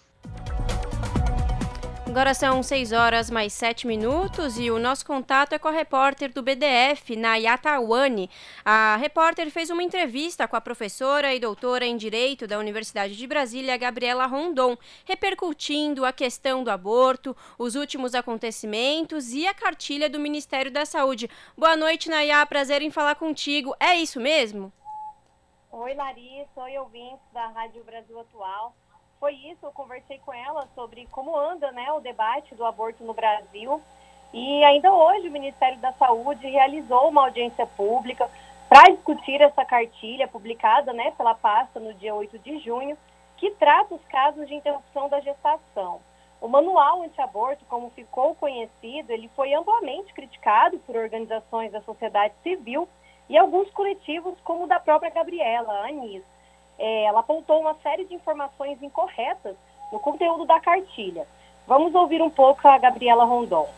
[2.19, 6.33] Agora são 6 horas mais 7 minutos e o nosso contato é com a repórter
[6.33, 8.29] do BDF, Nayata Wani.
[8.65, 13.25] A repórter fez uma entrevista com a professora e doutora em Direito da Universidade de
[13.25, 20.19] Brasília, Gabriela Rondon, repercutindo a questão do aborto, os últimos acontecimentos e a cartilha do
[20.19, 21.31] Ministério da Saúde.
[21.57, 22.45] Boa noite, Nayá.
[22.45, 23.77] Prazer em falar contigo.
[23.79, 24.73] É isso mesmo?
[25.71, 26.63] Oi, Larissa.
[26.63, 28.75] Oi, ouvintes da Rádio Brasil Atual
[29.21, 33.15] foi isso, eu conversei com ela sobre como anda né, o debate do aborto no
[33.15, 33.81] Brasil.
[34.33, 38.31] E ainda hoje o Ministério da Saúde realizou uma audiência pública
[38.69, 42.97] para discutir essa cartilha publicada né, pela pasta no dia 8 de junho,
[43.37, 46.01] que trata os casos de interrupção da gestação.
[46.41, 52.89] O manual anti-aborto, como ficou conhecido, ele foi amplamente criticado por organizações da sociedade civil
[53.29, 56.23] e alguns coletivos, como o da própria Gabriela, a Anis.
[56.79, 59.57] É, ela apontou uma série de informações incorretas
[59.93, 61.27] no conteúdo da cartilha.
[61.67, 63.69] Vamos ouvir um pouco a Gabriela Rondon.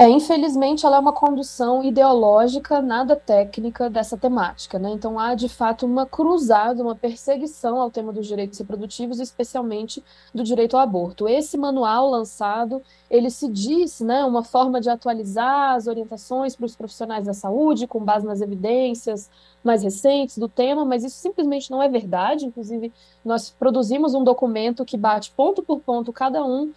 [0.00, 4.78] É, infelizmente, ela é uma condução ideológica, nada técnica dessa temática.
[4.78, 4.92] Né?
[4.92, 10.02] Então, há de fato uma cruzada, uma perseguição ao tema dos direitos reprodutivos, especialmente
[10.34, 11.28] do direito ao aborto.
[11.28, 16.74] Esse manual lançado, ele se diz né, uma forma de atualizar as orientações para os
[16.74, 19.28] profissionais da saúde, com base nas evidências
[19.62, 22.46] mais recentes do tema, mas isso simplesmente não é verdade.
[22.46, 22.90] Inclusive,
[23.22, 26.72] nós produzimos um documento que bate ponto por ponto cada um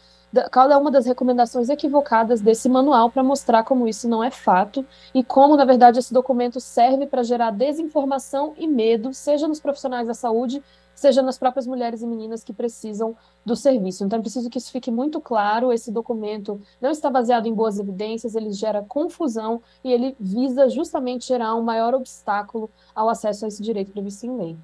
[0.52, 5.24] cada uma das recomendações equivocadas desse manual para mostrar como isso não é fato e
[5.24, 10.14] como, na verdade, esse documento serve para gerar desinformação e medo, seja nos profissionais da
[10.14, 10.64] saúde,
[10.96, 13.16] seja nas próprias mulheres e meninas que precisam
[13.46, 14.04] do serviço.
[14.04, 15.72] Então, é preciso que isso fique muito claro.
[15.72, 21.28] Esse documento não está baseado em boas evidências, ele gera confusão e ele visa justamente
[21.28, 24.58] gerar um maior obstáculo ao acesso a esse direito previsto em lei.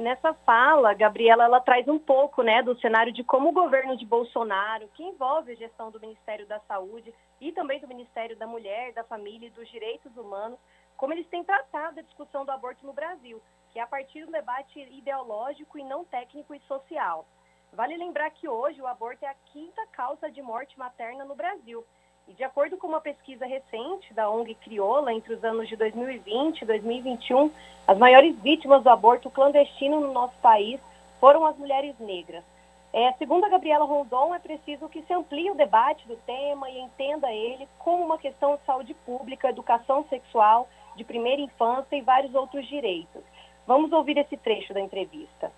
[0.00, 4.06] Nessa fala, Gabriela, ela traz um pouco né, do cenário de como o governo de
[4.06, 8.94] Bolsonaro, que envolve a gestão do Ministério da Saúde e também do Ministério da Mulher,
[8.94, 10.58] da Família e dos Direitos Humanos,
[10.96, 13.42] como eles têm tratado a discussão do aborto no Brasil,
[13.74, 17.26] que é a partir do debate ideológico e não técnico e social.
[17.70, 21.84] Vale lembrar que hoje o aborto é a quinta causa de morte materna no Brasil
[22.30, 26.62] e de acordo com uma pesquisa recente da ONG Crioula, entre os anos de 2020
[26.62, 27.50] e 2021,
[27.88, 30.78] as maiores vítimas do aborto clandestino no nosso país
[31.18, 32.44] foram as mulheres negras.
[32.92, 36.78] É, segundo a Gabriela Rondon, é preciso que se amplie o debate do tema e
[36.78, 42.32] entenda ele como uma questão de saúde pública, educação sexual, de primeira infância e vários
[42.32, 43.22] outros direitos.
[43.66, 45.50] Vamos ouvir esse trecho da entrevista.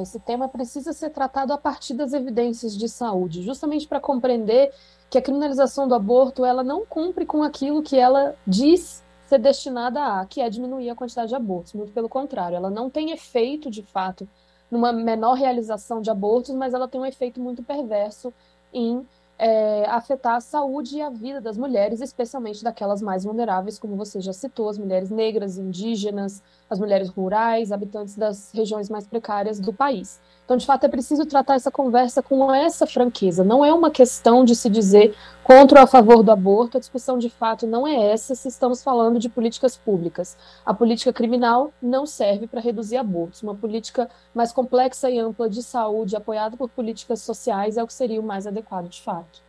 [0.00, 4.72] Esse tema precisa ser tratado a partir das evidências de saúde, justamente para compreender
[5.10, 10.20] que a criminalização do aborto ela não cumpre com aquilo que ela diz ser destinada
[10.20, 11.72] a, que é diminuir a quantidade de abortos.
[11.72, 14.28] Muito pelo contrário, ela não tem efeito de fato
[14.70, 18.32] numa menor realização de abortos, mas ela tem um efeito muito perverso
[18.72, 19.06] em
[19.38, 24.20] é, afetar a saúde e a vida das mulheres, especialmente daquelas mais vulneráveis, como você
[24.20, 29.72] já citou, as mulheres negras, indígenas, as mulheres rurais, habitantes das regiões mais precárias do
[29.72, 30.20] país.
[30.44, 33.44] Então, de fato, é preciso tratar essa conversa com essa franqueza.
[33.44, 35.14] Não é uma questão de se dizer
[35.44, 38.82] contra ou a favor do aborto, a discussão de fato não é essa se estamos
[38.82, 40.36] falando de políticas públicas.
[40.66, 43.42] A política criminal não serve para reduzir abortos.
[43.42, 47.94] Uma política mais complexa e ampla de saúde, apoiada por políticas sociais, é o que
[47.94, 49.42] seria o mais adequado de fato.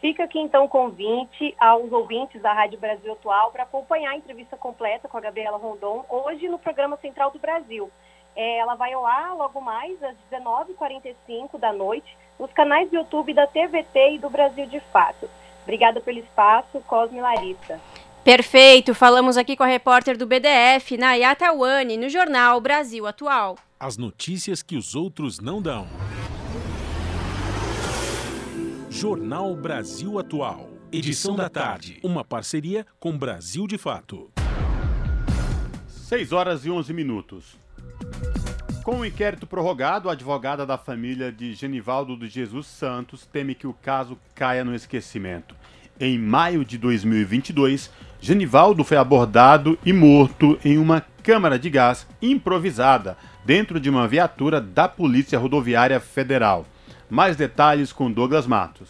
[0.00, 4.56] Fica aqui então o convite aos ouvintes da Rádio Brasil Atual para acompanhar a entrevista
[4.56, 7.88] completa com a Gabriela Rondon hoje no programa Central do Brasil.
[8.34, 13.34] É, ela vai ao ar logo mais às 19h45 da noite nos canais do YouTube
[13.34, 15.28] da TVT e do Brasil de Fato.
[15.62, 17.80] Obrigada pelo espaço, Cosme Larissa.
[18.24, 23.56] Perfeito, falamos aqui com a repórter do BDF, Nayata Wani, no jornal Brasil Atual.
[23.78, 25.86] As notícias que os outros não dão.
[28.88, 30.68] Jornal Brasil Atual.
[30.92, 31.98] Edição da tarde.
[32.04, 34.30] Uma parceria com Brasil de Fato.
[35.88, 37.61] 6 horas e 11 minutos.
[38.84, 43.66] Com o inquérito prorrogado, a advogada da família de Genivaldo de Jesus Santos teme que
[43.66, 45.54] o caso caia no esquecimento.
[46.00, 53.16] Em maio de 2022, Genivaldo foi abordado e morto em uma câmara de gás improvisada
[53.44, 56.66] dentro de uma viatura da Polícia Rodoviária Federal.
[57.08, 58.88] Mais detalhes com Douglas Matos.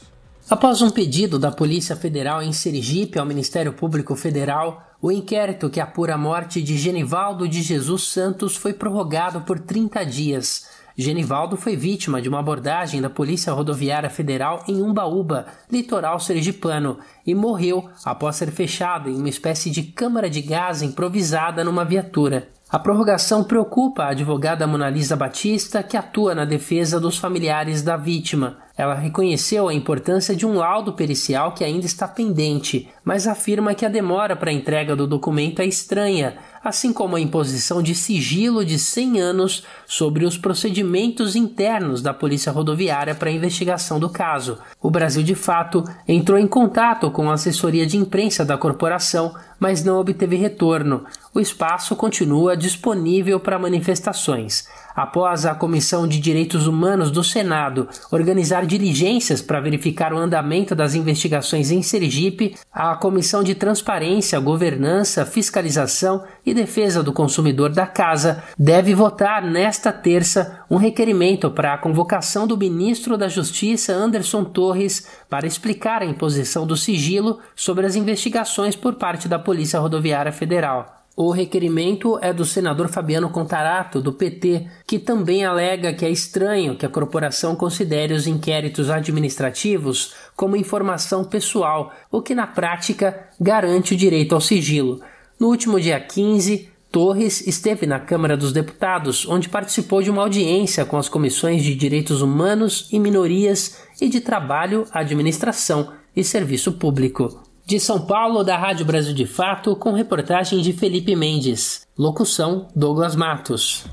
[0.49, 5.81] Após um pedido da Polícia Federal em Sergipe ao Ministério Público Federal, o inquérito que
[5.81, 10.69] apura a morte de Genivaldo de Jesus Santos foi prorrogado por 30 dias.
[10.97, 17.35] Genivaldo foi vítima de uma abordagem da Polícia Rodoviária Federal em Umbaúba, litoral sergipano, e
[17.35, 22.49] morreu após ser fechado em uma espécie de câmara de gás improvisada numa viatura.
[22.71, 28.59] A prorrogação preocupa a advogada Monalisa Batista, que atua na defesa dos familiares da vítima.
[28.77, 33.85] Ela reconheceu a importância de um laudo pericial que ainda está pendente, mas afirma que
[33.85, 38.65] a demora para a entrega do documento é estranha, assim como a imposição de sigilo
[38.65, 44.59] de 100 anos sobre os procedimentos internos da Polícia Rodoviária para a investigação do caso.
[44.81, 49.85] O Brasil, de fato, entrou em contato com a assessoria de imprensa da corporação, mas
[49.85, 51.05] não obteve retorno.
[51.35, 58.67] o espaço continua disponível para manifestações após a Comissão de Direitos Humanos do Senado organizar
[58.67, 66.25] diligências para verificar o andamento das investigações em Sergipe, a Comissão de Transparência, Governança, Fiscalização
[66.45, 72.47] e Defesa do Consumidor da Casa deve votar nesta terça um requerimento para a convocação
[72.47, 78.77] do ministro da Justiça, Anderson Torres, para explicar a imposição do sigilo sobre as investigações
[78.77, 81.02] por parte da Polícia Rodoviária Federal.
[81.15, 86.75] O requerimento é do senador Fabiano Contarato, do PT, que também alega que é estranho
[86.75, 93.93] que a corporação considere os inquéritos administrativos como informação pessoal, o que na prática garante
[93.93, 95.03] o direito ao sigilo.
[95.39, 100.85] No último dia 15, Torres esteve na Câmara dos Deputados, onde participou de uma audiência
[100.87, 107.52] com as comissões de Direitos Humanos e Minorias e de Trabalho, Administração e Serviço Público.
[107.65, 111.87] De São Paulo, da Rádio Brasil de Fato, com reportagem de Felipe Mendes.
[111.97, 113.87] Locução: Douglas Matos.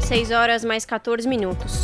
[0.00, 1.82] 6 horas mais 14 minutos.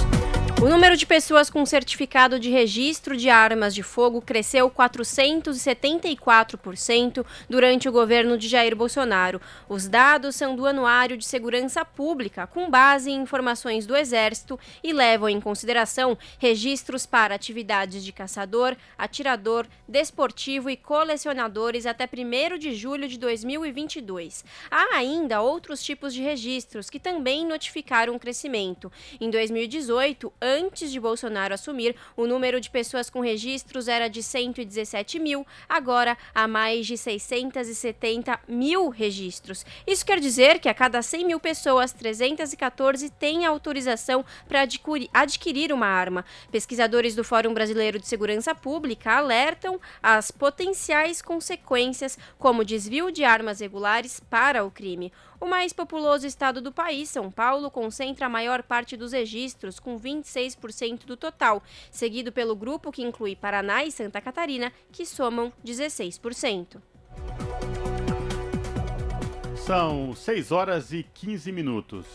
[0.63, 7.87] O número de pessoas com certificado de registro de armas de fogo cresceu 474% durante
[7.87, 9.43] o governo de Jair Bolsonaro.
[9.69, 14.91] Os dados são do Anuário de Segurança Pública, com base em informações do Exército e
[14.93, 22.75] levam em consideração registros para atividades de caçador, atirador, desportivo e colecionadores até 1 de
[22.75, 24.43] julho de 2022.
[24.71, 28.91] Há ainda outros tipos de registros que também notificaram crescimento.
[29.21, 35.19] Em 2018, antes de Bolsonaro assumir, o número de pessoas com registros era de 117
[35.19, 39.65] mil, agora há mais de 670 mil registros.
[39.87, 44.67] Isso quer dizer que a cada 100 mil pessoas, 314 têm autorização para
[45.15, 46.25] adquirir uma arma.
[46.53, 53.61] Pesquisadores do Fórum Brasileiro de Segurança Pública alertam as potenciais consequências, como desvio de armas
[53.61, 55.11] regulares para o crime.
[55.45, 60.01] O mais populoso estado do país, São Paulo, concentra a maior parte dos registros, com
[60.01, 66.79] 26% do total, seguido pelo grupo que inclui Paraná e Santa Catarina, que somam 16%.
[69.55, 72.07] São 6 horas e 15 minutos.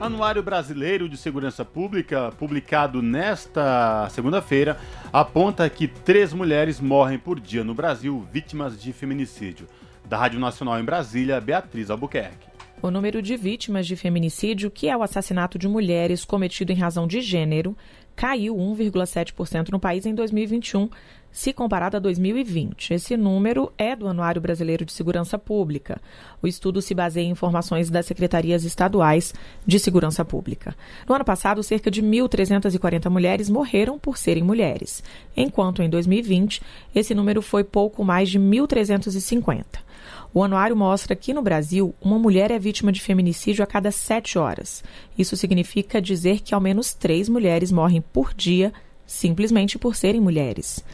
[0.00, 4.76] Anuário Brasileiro de Segurança Pública, publicado nesta segunda-feira,
[5.12, 9.68] aponta que três mulheres morrem por dia no Brasil vítimas de feminicídio.
[10.08, 12.48] Da Rádio Nacional em Brasília, Beatriz Albuquerque.
[12.80, 17.06] O número de vítimas de feminicídio, que é o assassinato de mulheres cometido em razão
[17.06, 17.76] de gênero,
[18.16, 20.88] caiu 1,7% no país em 2021,
[21.30, 22.94] se comparado a 2020.
[22.94, 26.00] Esse número é do Anuário Brasileiro de Segurança Pública.
[26.40, 29.34] O estudo se baseia em informações das secretarias estaduais
[29.66, 30.74] de segurança pública.
[31.06, 35.02] No ano passado, cerca de 1.340 mulheres morreram por serem mulheres,
[35.36, 36.62] enquanto em 2020
[36.94, 39.87] esse número foi pouco mais de 1.350.
[40.32, 44.38] O anuário mostra que no Brasil, uma mulher é vítima de feminicídio a cada sete
[44.38, 44.84] horas.
[45.16, 48.72] Isso significa dizer que ao menos três mulheres morrem por dia
[49.06, 50.84] simplesmente por serem mulheres.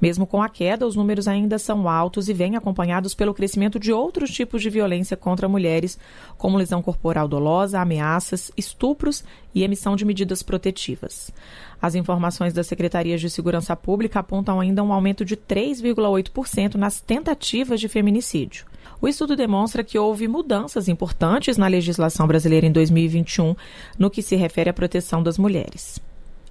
[0.00, 3.92] Mesmo com a queda, os números ainda são altos e vêm acompanhados pelo crescimento de
[3.92, 5.98] outros tipos de violência contra mulheres,
[6.38, 9.22] como lesão corporal dolosa, ameaças, estupros
[9.54, 11.30] e emissão de medidas protetivas.
[11.80, 17.78] As informações das secretarias de segurança pública apontam ainda um aumento de 3,8% nas tentativas
[17.78, 18.69] de feminicídio.
[19.02, 23.56] O estudo demonstra que houve mudanças importantes na legislação brasileira em 2021
[23.98, 25.98] no que se refere à proteção das mulheres.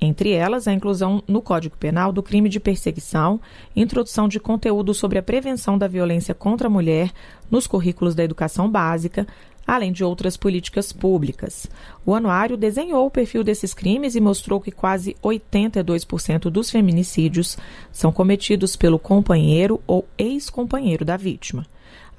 [0.02, 3.40] Entre elas, a inclusão no Código Penal do crime de perseguição,
[3.76, 7.12] introdução de conteúdo sobre a prevenção da violência contra a mulher
[7.52, 9.28] nos currículos da educação básica,
[9.68, 11.68] além de outras políticas públicas.
[12.04, 17.58] O anuário desenhou o perfil desses crimes e mostrou que quase 82% dos feminicídios
[17.92, 21.68] são cometidos pelo companheiro ou ex-companheiro da vítima.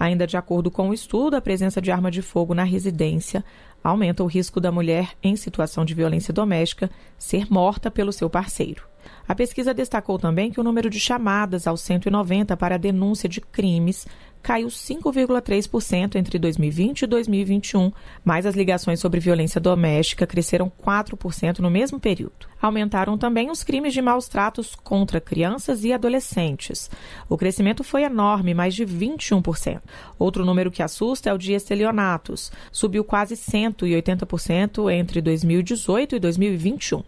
[0.00, 3.44] Ainda de acordo com o estudo, a presença de arma de fogo na residência
[3.84, 8.88] aumenta o risco da mulher em situação de violência doméstica ser morta pelo seu parceiro.
[9.28, 14.06] A pesquisa destacou também que o número de chamadas ao 190 para denúncia de crimes
[14.42, 17.92] caiu 5,3% entre 2020 e 2021,
[18.24, 22.48] mas as ligações sobre violência doméstica cresceram 4% no mesmo período.
[22.60, 26.90] Aumentaram também os crimes de maus tratos contra crianças e adolescentes.
[27.28, 29.80] O crescimento foi enorme, mais de 21%.
[30.18, 37.02] Outro número que assusta é o de estelionatos, subiu quase 180% entre 2018 e 2021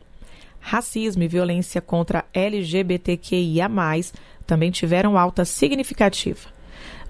[0.63, 3.69] racismo e violência contra LGBTQIA,
[4.47, 6.62] também tiveram alta significativa.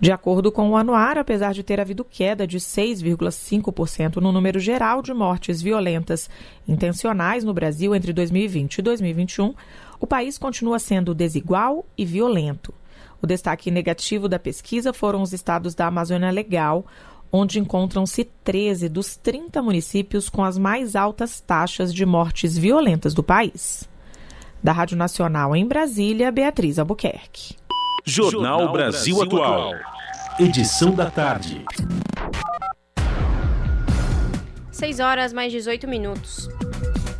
[0.02, 5.00] De acordo com o anuário, apesar de ter havido queda de 6,5% no número geral
[5.00, 6.28] de mortes violentas
[6.66, 9.54] intencionais no Brasil entre 2020 e 2021,
[10.00, 12.74] o país continua sendo desigual e violento.
[13.22, 16.84] O destaque negativo da pesquisa foram os estados da Amazônia Legal,
[17.30, 23.22] onde encontram-se 13 dos 30 municípios com as mais altas taxas de mortes violentas do
[23.22, 23.88] país.
[24.60, 27.54] Da Rádio Nacional em Brasília, Beatriz Albuquerque.
[28.04, 29.91] Jornal Brasil Atual.
[30.40, 31.62] Edição da tarde.
[34.70, 36.48] 6 horas mais 18 minutos.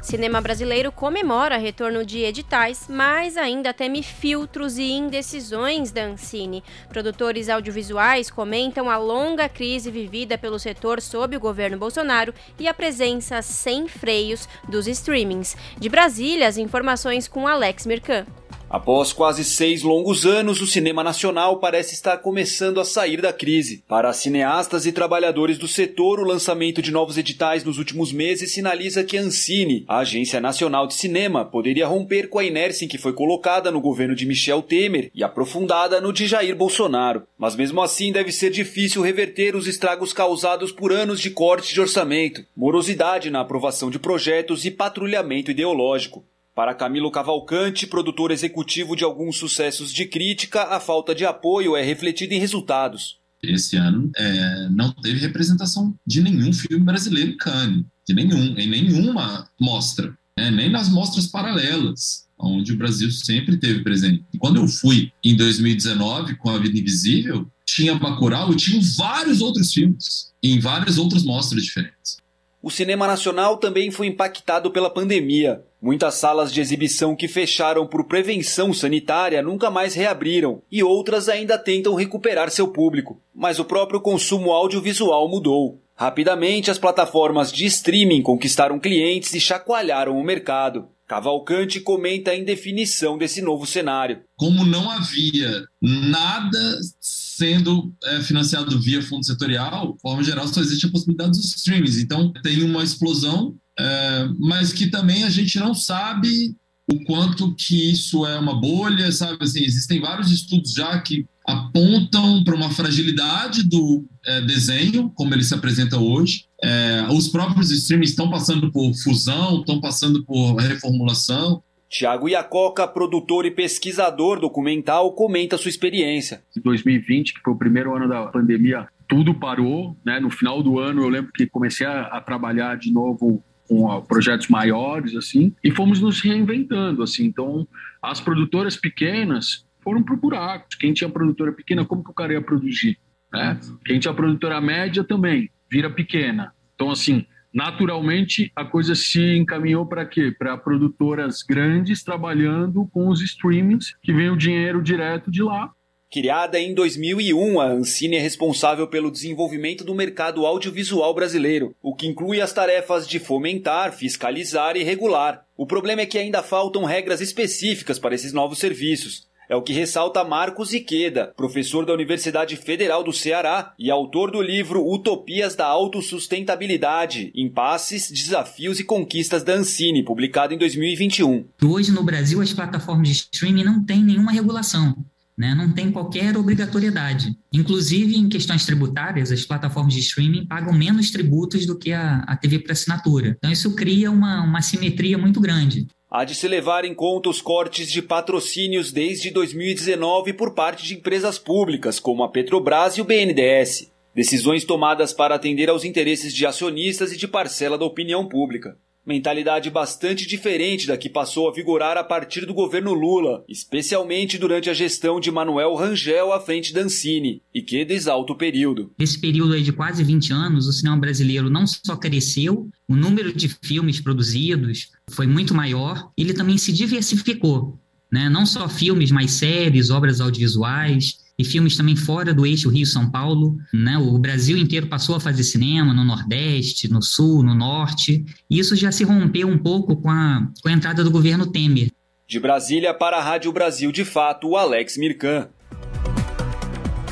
[0.02, 6.64] Cinema brasileiro comemora retorno de editais, mas ainda teme filtros e indecisões da Ancine.
[6.89, 12.72] Produtores audiovisuais comentam a longa crise vivida pelo setor sob o governo Bolsonaro e a
[12.72, 15.55] presença sem freios dos streamings.
[15.78, 18.24] De Brasília, as informações com Alex Mirkan.
[18.73, 23.85] Após quase seis longos anos, o cinema nacional parece estar começando a sair da crise.
[23.86, 29.05] Para cineastas e trabalhadores do setor, o lançamento de novos editais nos últimos meses sinaliza
[29.05, 32.97] que a Ancine, a Agência Nacional de Cinema, poderia romper com a inércia em que
[32.97, 37.24] foi colocada no governo de Michel Temer e aprofundada no de Jair Bolsonaro.
[37.36, 41.81] Mas mesmo assim, deve ser difícil reverter os estragos causados por anos de corte de
[41.82, 46.24] orçamento, morosidade na aprovação de projetos e patrulhamento ideológico.
[46.55, 51.83] Para Camilo Cavalcante, produtor executivo de alguns sucessos de crítica, a falta de apoio é
[51.83, 53.19] refletida em resultados.
[53.43, 58.69] Esse ano é, não teve representação de nenhum filme brasileiro em Cannes, de nenhum, em
[58.69, 60.51] nenhuma mostra, né?
[60.51, 64.23] nem nas mostras paralelas, onde o Brasil sempre teve presente.
[64.35, 69.41] E quando eu fui em 2019 com A Vida Invisível, tinha Bacurau e tinha vários
[69.41, 72.19] outros filmes, em várias outras mostras diferentes.
[72.62, 75.65] O cinema nacional também foi impactado pela pandemia.
[75.83, 81.59] Muitas salas de exibição que fecharam por prevenção sanitária nunca mais reabriram e outras ainda
[81.59, 83.21] tentam recuperar seu público.
[83.35, 85.81] Mas o próprio consumo audiovisual mudou.
[85.97, 90.87] Rapidamente, as plataformas de streaming conquistaram clientes e chacoalharam o mercado.
[91.12, 94.22] Cavalcante comenta a indefinição desse novo cenário.
[94.34, 100.86] Como não havia nada sendo é, financiado via fundo setorial, de forma geral, só existe
[100.86, 102.01] a possibilidade dos streams.
[102.01, 106.56] Então, tem uma explosão, é, mas que também a gente não sabe
[106.90, 109.36] o quanto que isso é uma bolha, sabe?
[109.43, 115.43] Assim, existem vários estudos já que apontam para uma fragilidade do é, desenho, como ele
[115.43, 116.44] se apresenta hoje.
[116.62, 121.62] É, os próprios streams estão passando por fusão, estão passando por reformulação.
[121.89, 126.43] Tiago Iacoca, produtor e pesquisador documental, comenta sua experiência.
[126.57, 129.94] Em 2020, que foi o primeiro ano da pandemia, tudo parou.
[130.05, 130.19] Né?
[130.19, 134.49] No final do ano, eu lembro que comecei a, a trabalhar de novo com projetos
[134.49, 137.24] maiores, assim, e fomos nos reinventando, assim.
[137.24, 137.66] Então,
[138.03, 140.65] as produtoras pequenas foram procurar.
[140.78, 142.99] Quem tinha produtora pequena, como que o cara ia produzir?
[143.33, 143.59] Né?
[143.85, 146.53] Quem tinha produtora média também vira pequena.
[146.75, 150.35] Então, assim, naturalmente a coisa se encaminhou para quê?
[150.37, 155.71] Para produtoras grandes trabalhando com os streamings, que vem o dinheiro direto de lá.
[156.13, 162.07] Criada em 2001, a Ancine é responsável pelo desenvolvimento do mercado audiovisual brasileiro, o que
[162.07, 165.47] inclui as tarefas de fomentar, fiscalizar e regular.
[165.57, 169.27] O problema é que ainda faltam regras específicas para esses novos serviços.
[169.53, 174.41] É o que ressalta Marcos Iqueda, professor da Universidade Federal do Ceará e autor do
[174.41, 181.45] livro Utopias da Autossustentabilidade: Impasses, Desafios e Conquistas da Ancine, publicado em 2021.
[181.62, 184.97] Hoje no Brasil as plataformas de streaming não têm nenhuma regulação.
[185.37, 187.37] Né, não tem qualquer obrigatoriedade.
[187.53, 192.37] Inclusive, em questões tributárias, as plataformas de streaming pagam menos tributos do que a, a
[192.37, 193.35] TV por assinatura.
[193.39, 195.87] Então, isso cria uma, uma simetria muito grande.
[196.14, 200.94] Há de se levar em conta os cortes de patrocínios desde 2019 por parte de
[200.94, 203.90] empresas públicas, como a Petrobras e o BNDES.
[204.14, 208.76] Decisões tomadas para atender aos interesses de acionistas e de parcela da opinião pública.
[209.05, 214.70] Mentalidade bastante diferente da que passou a vigorar a partir do governo Lula, especialmente durante
[214.70, 218.93] a gestão de Manuel Rangel à frente da Ancine, e que desalta o período.
[218.97, 223.49] Nesse período de quase 20 anos, o cinema brasileiro não só cresceu, o número de
[223.49, 227.81] filmes produzidos foi muito maior, ele também se diversificou.
[228.09, 228.29] Né?
[228.29, 233.57] Não só filmes, mas séries, obras audiovisuais, e filmes também fora do eixo Rio-São Paulo.
[233.73, 233.97] Né?
[233.99, 238.25] O Brasil inteiro passou a fazer cinema no Nordeste, no Sul, no Norte.
[238.49, 241.91] E isso já se rompeu um pouco com a, com a entrada do governo Temer.
[242.27, 245.49] De Brasília para a Rádio Brasil de Fato, o Alex Mirkan.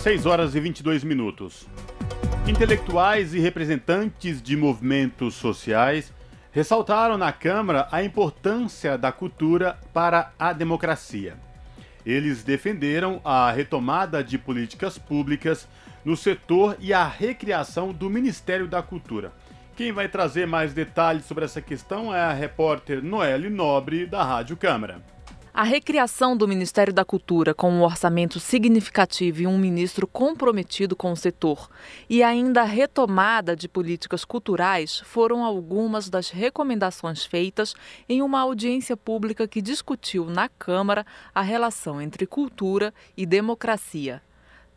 [0.02, 1.66] 6 horas e 22 minutos.
[2.46, 6.12] Intelectuais e representantes de movimentos sociais
[6.52, 11.36] ressaltaram na Câmara a importância da cultura para a democracia.
[12.04, 15.68] Eles defenderam a retomada de políticas públicas
[16.04, 19.32] no setor e a recriação do Ministério da Cultura.
[19.76, 24.56] Quem vai trazer mais detalhes sobre essa questão é a repórter Noelle Nobre, da Rádio
[24.56, 25.02] Câmara.
[25.60, 31.12] A recriação do Ministério da Cultura com um orçamento significativo e um ministro comprometido com
[31.12, 31.68] o setor,
[32.08, 37.74] e ainda a retomada de políticas culturais foram algumas das recomendações feitas
[38.08, 41.04] em uma audiência pública que discutiu na Câmara
[41.34, 44.22] a relação entre cultura e democracia.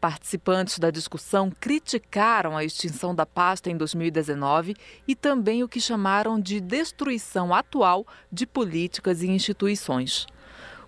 [0.02, 4.76] Participantes da discussão criticaram a extinção da pasta em 2019
[5.08, 10.28] e também o que chamaram de destruição atual de políticas e instituições.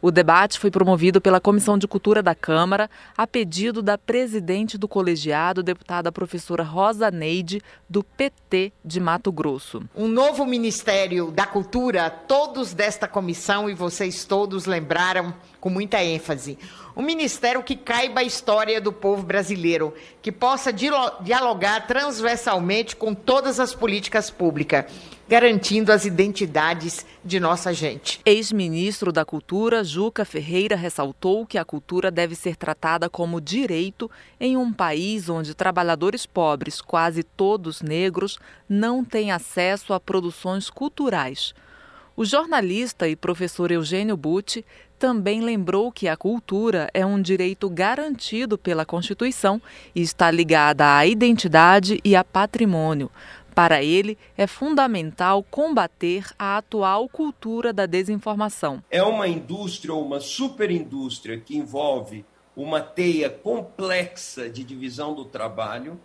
[0.06, 2.88] O debate foi promovido pela Comissão de Cultura da Câmara,
[3.18, 7.60] a pedido da presidente do colegiado, deputada professora Rosa Neide,
[7.90, 9.82] do PT de Mato Grosso.
[9.96, 16.60] Um novo Ministério da Cultura, todos desta comissão e vocês todos lembraram com muita ênfase.
[16.96, 19.92] Um ministério que caiba a história do povo brasileiro,
[20.22, 24.86] que possa dialogar transversalmente com todas as políticas públicas
[25.28, 28.20] garantindo as identidades de nossa gente.
[28.26, 34.56] Ex-ministro da Cultura, Juca Ferreira, ressaltou que a cultura deve ser tratada como direito em
[34.56, 38.38] um país onde trabalhadores pobres, quase todos negros,
[38.70, 41.54] não têm acesso a produções culturais.
[42.18, 44.64] O jornalista e professor Eugênio Butti
[44.98, 49.62] também lembrou que a cultura é um direito garantido pela Constituição
[49.94, 53.12] e está ligada à identidade e a patrimônio.
[53.56, 58.84] Para ele, é fundamental combater a atual cultura da desinformação.
[58.92, 65.98] É uma indústria ou uma superindústria que envolve uma teia complexa de divisão do trabalho,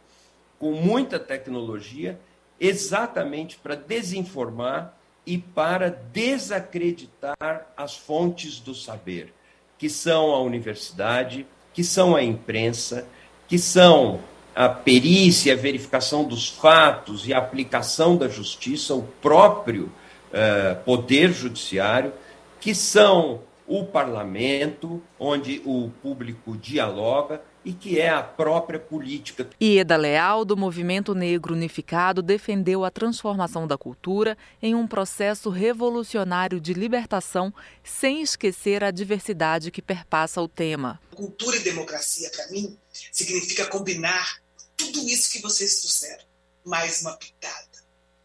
[0.60, 2.20] com muita tecnologia,
[2.60, 4.96] exatamente para desinformar
[5.26, 9.34] e para desacreditar as fontes do saber,
[9.76, 11.44] que são a universidade,
[11.74, 13.08] que são a imprensa,
[13.48, 14.20] que são
[14.54, 21.32] a perícia, a verificação dos fatos e a aplicação da justiça, o próprio uh, poder
[21.32, 22.12] judiciário,
[22.60, 29.48] que são o parlamento, onde o público dialoga, e que é a própria política.
[29.60, 36.60] Ieda Leal, do Movimento Negro Unificado, defendeu a transformação da cultura em um processo revolucionário
[36.60, 37.52] de libertação,
[37.84, 41.00] sem esquecer a diversidade que perpassa o tema.
[41.14, 42.76] Cultura e democracia, para mim,
[43.12, 44.40] significa combinar
[44.76, 46.24] tudo isso que vocês trouxeram,
[46.64, 47.70] mais uma pitada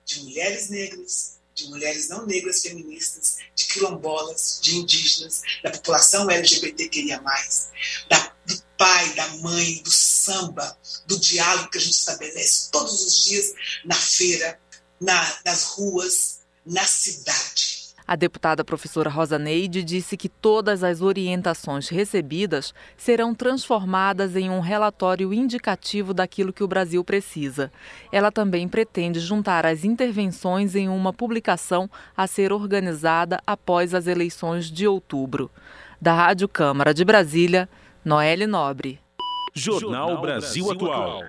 [0.06, 7.22] de mulheres negras, de mulheres não negras feministas, de quilombolas, de indígenas, da população LGBTQIA+,
[8.10, 10.78] da, do pai, da mãe, do samba,
[11.08, 13.54] do diálogo que a gente estabelece todos os dias
[13.86, 14.60] na feira,
[15.00, 17.86] na, nas ruas, na cidade.
[18.08, 24.60] A deputada professora Rosa Neide disse que todas as orientações recebidas serão transformadas em um
[24.60, 27.72] relatório indicativo daquilo que o Brasil precisa.
[28.12, 34.70] Ela também pretende juntar as intervenções em uma publicação a ser organizada após as eleições
[34.70, 35.50] de outubro.
[36.00, 37.68] Da Rádio Câmara de Brasília,
[38.06, 39.00] Noelle Nobre.
[39.56, 41.24] Jornal Brasil Atual.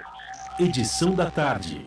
[0.61, 1.83] Edição da tarde.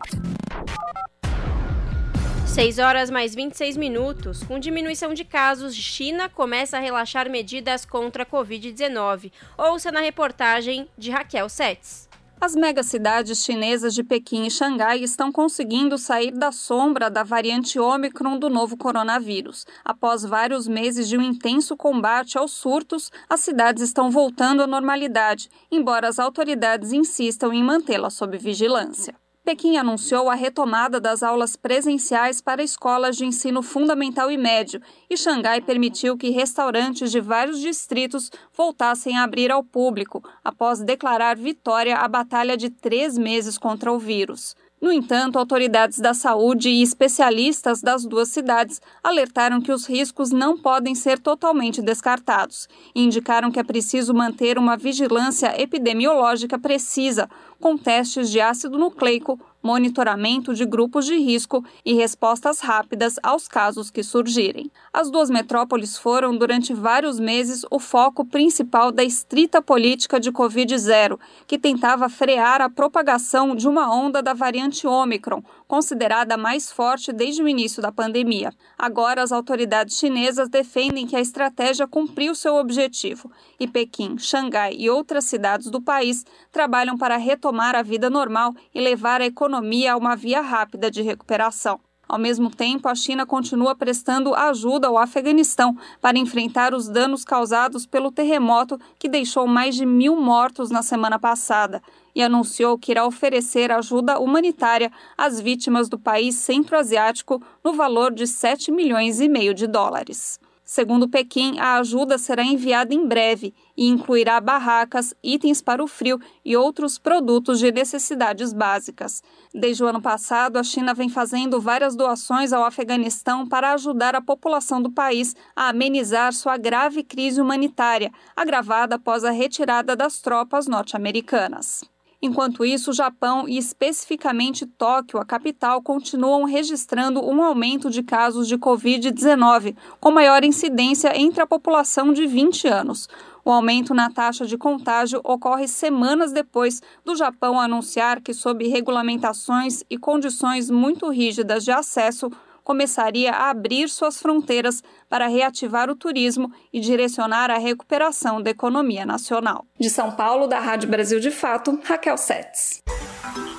[2.44, 4.42] 6 horas mais 26 minutos.
[4.42, 9.30] Com diminuição de casos, China começa a relaxar medidas contra a Covid-19.
[9.56, 12.09] Ouça na reportagem de Raquel Setz.
[12.42, 18.38] As megacidades chinesas de Pequim e Xangai estão conseguindo sair da sombra da variante Ômicron
[18.38, 19.66] do novo coronavírus.
[19.84, 25.50] Após vários meses de um intenso combate aos surtos, as cidades estão voltando à normalidade,
[25.70, 29.14] embora as autoridades insistam em mantê-la sob vigilância.
[29.42, 35.16] Pequim anunciou a retomada das aulas presenciais para escolas de ensino fundamental e médio, e
[35.16, 41.96] Xangai permitiu que restaurantes de vários distritos voltassem a abrir ao público, após declarar vitória
[41.96, 44.54] à batalha de três meses contra o vírus.
[44.80, 50.56] No entanto, autoridades da saúde e especialistas das duas cidades alertaram que os riscos não
[50.56, 52.66] podem ser totalmente descartados.
[52.94, 57.28] E indicaram que é preciso manter uma vigilância epidemiológica precisa,
[57.60, 63.90] com testes de ácido nucleico, monitoramento de grupos de risco e respostas rápidas aos casos
[63.90, 64.70] que surgirem.
[64.92, 71.18] As duas metrópoles foram, durante vários meses, o foco principal da estrita política de Covid-0,
[71.46, 77.12] que tentava frear a propagação de uma onda da variante Ômicron, considerada a mais forte
[77.12, 78.52] desde o início da pandemia.
[78.76, 84.90] Agora, as autoridades chinesas defendem que a estratégia cumpriu seu objetivo e Pequim, Xangai e
[84.90, 89.96] outras cidades do país trabalham para retomar a vida normal e levar a economia a
[89.96, 91.80] uma via rápida de recuperação.
[92.10, 97.86] Ao mesmo tempo, a China continua prestando ajuda ao Afeganistão para enfrentar os danos causados
[97.86, 101.80] pelo terremoto que deixou mais de mil mortos na semana passada
[102.12, 108.26] e anunciou que irá oferecer ajuda humanitária às vítimas do país centro-asiático no valor de
[108.26, 110.40] 7 milhões e meio de dólares.
[110.70, 116.20] Segundo Pequim, a ajuda será enviada em breve e incluirá barracas, itens para o frio
[116.44, 119.20] e outros produtos de necessidades básicas.
[119.52, 124.22] Desde o ano passado, a China vem fazendo várias doações ao Afeganistão para ajudar a
[124.22, 130.68] população do país a amenizar sua grave crise humanitária, agravada após a retirada das tropas
[130.68, 131.80] norte-americanas.
[132.22, 138.46] Enquanto isso, o Japão e especificamente Tóquio, a capital, continuam registrando um aumento de casos
[138.46, 143.08] de Covid-19, com maior incidência entre a população de 20 anos.
[143.42, 149.82] O aumento na taxa de contágio ocorre semanas depois do Japão anunciar que, sob regulamentações
[149.88, 152.30] e condições muito rígidas de acesso,
[152.64, 159.04] começaria a abrir suas fronteiras para reativar o turismo e direcionar a recuperação da economia
[159.04, 159.66] nacional.
[159.78, 162.82] De São Paulo, da Rádio Brasil de Fato, Raquel Setz.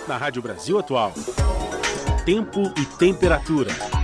[0.08, 1.14] Na Rádio Brasil Atual,
[2.26, 4.01] tempo e temperatura.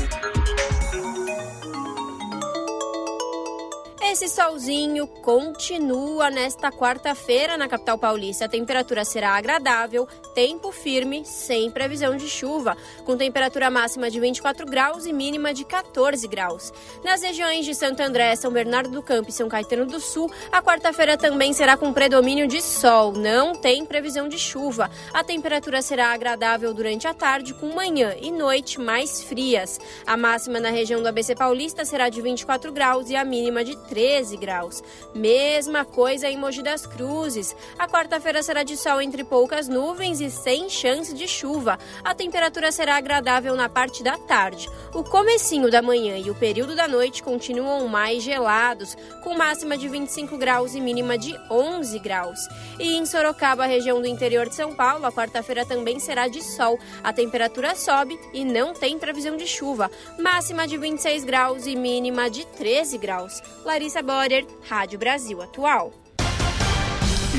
[4.09, 8.45] Esse solzinho continua nesta quarta-feira na capital paulista.
[8.45, 14.65] A temperatura será agradável, tempo firme, sem previsão de chuva, com temperatura máxima de 24
[14.65, 16.71] graus e mínima de 14 graus.
[17.03, 20.61] Nas regiões de Santo André, São Bernardo do Campo e São Caetano do Sul, a
[20.61, 23.11] quarta-feira também será com predomínio de sol.
[23.11, 24.89] Não tem previsão de chuva.
[25.13, 29.77] A temperatura será agradável durante a tarde, com manhã e noite mais frias.
[30.07, 33.75] A máxima na região do ABC Paulista será de 24 graus e a mínima de
[33.75, 33.96] 13
[34.39, 34.83] graus.
[35.13, 37.55] Mesma coisa em Mogi das Cruzes.
[37.79, 41.79] A quarta-feira será de sol entre poucas nuvens e sem chance de chuva.
[42.03, 44.69] A temperatura será agradável na parte da tarde.
[44.93, 49.87] O comecinho da manhã e o período da noite continuam mais gelados, com máxima de
[49.87, 52.39] 25 graus e mínima de 11 graus.
[52.79, 56.79] E em Sorocaba, região do interior de São Paulo, a quarta-feira também será de sol.
[57.03, 59.89] A temperatura sobe e não tem previsão de chuva.
[60.19, 63.41] Máxima de 26 graus e mínima de 13 graus.
[63.65, 65.93] Larissa Borer, Rádio Brasil Atual.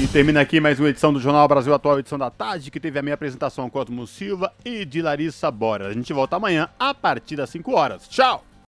[0.03, 2.99] E termina aqui mais uma edição do Jornal Brasil Atual, edição da tarde, que teve
[2.99, 5.89] a minha apresentação Cosmo Silva e de Larissa Bora.
[5.89, 8.09] A gente volta amanhã a partir das 5 horas.
[8.09, 8.48] Tchau!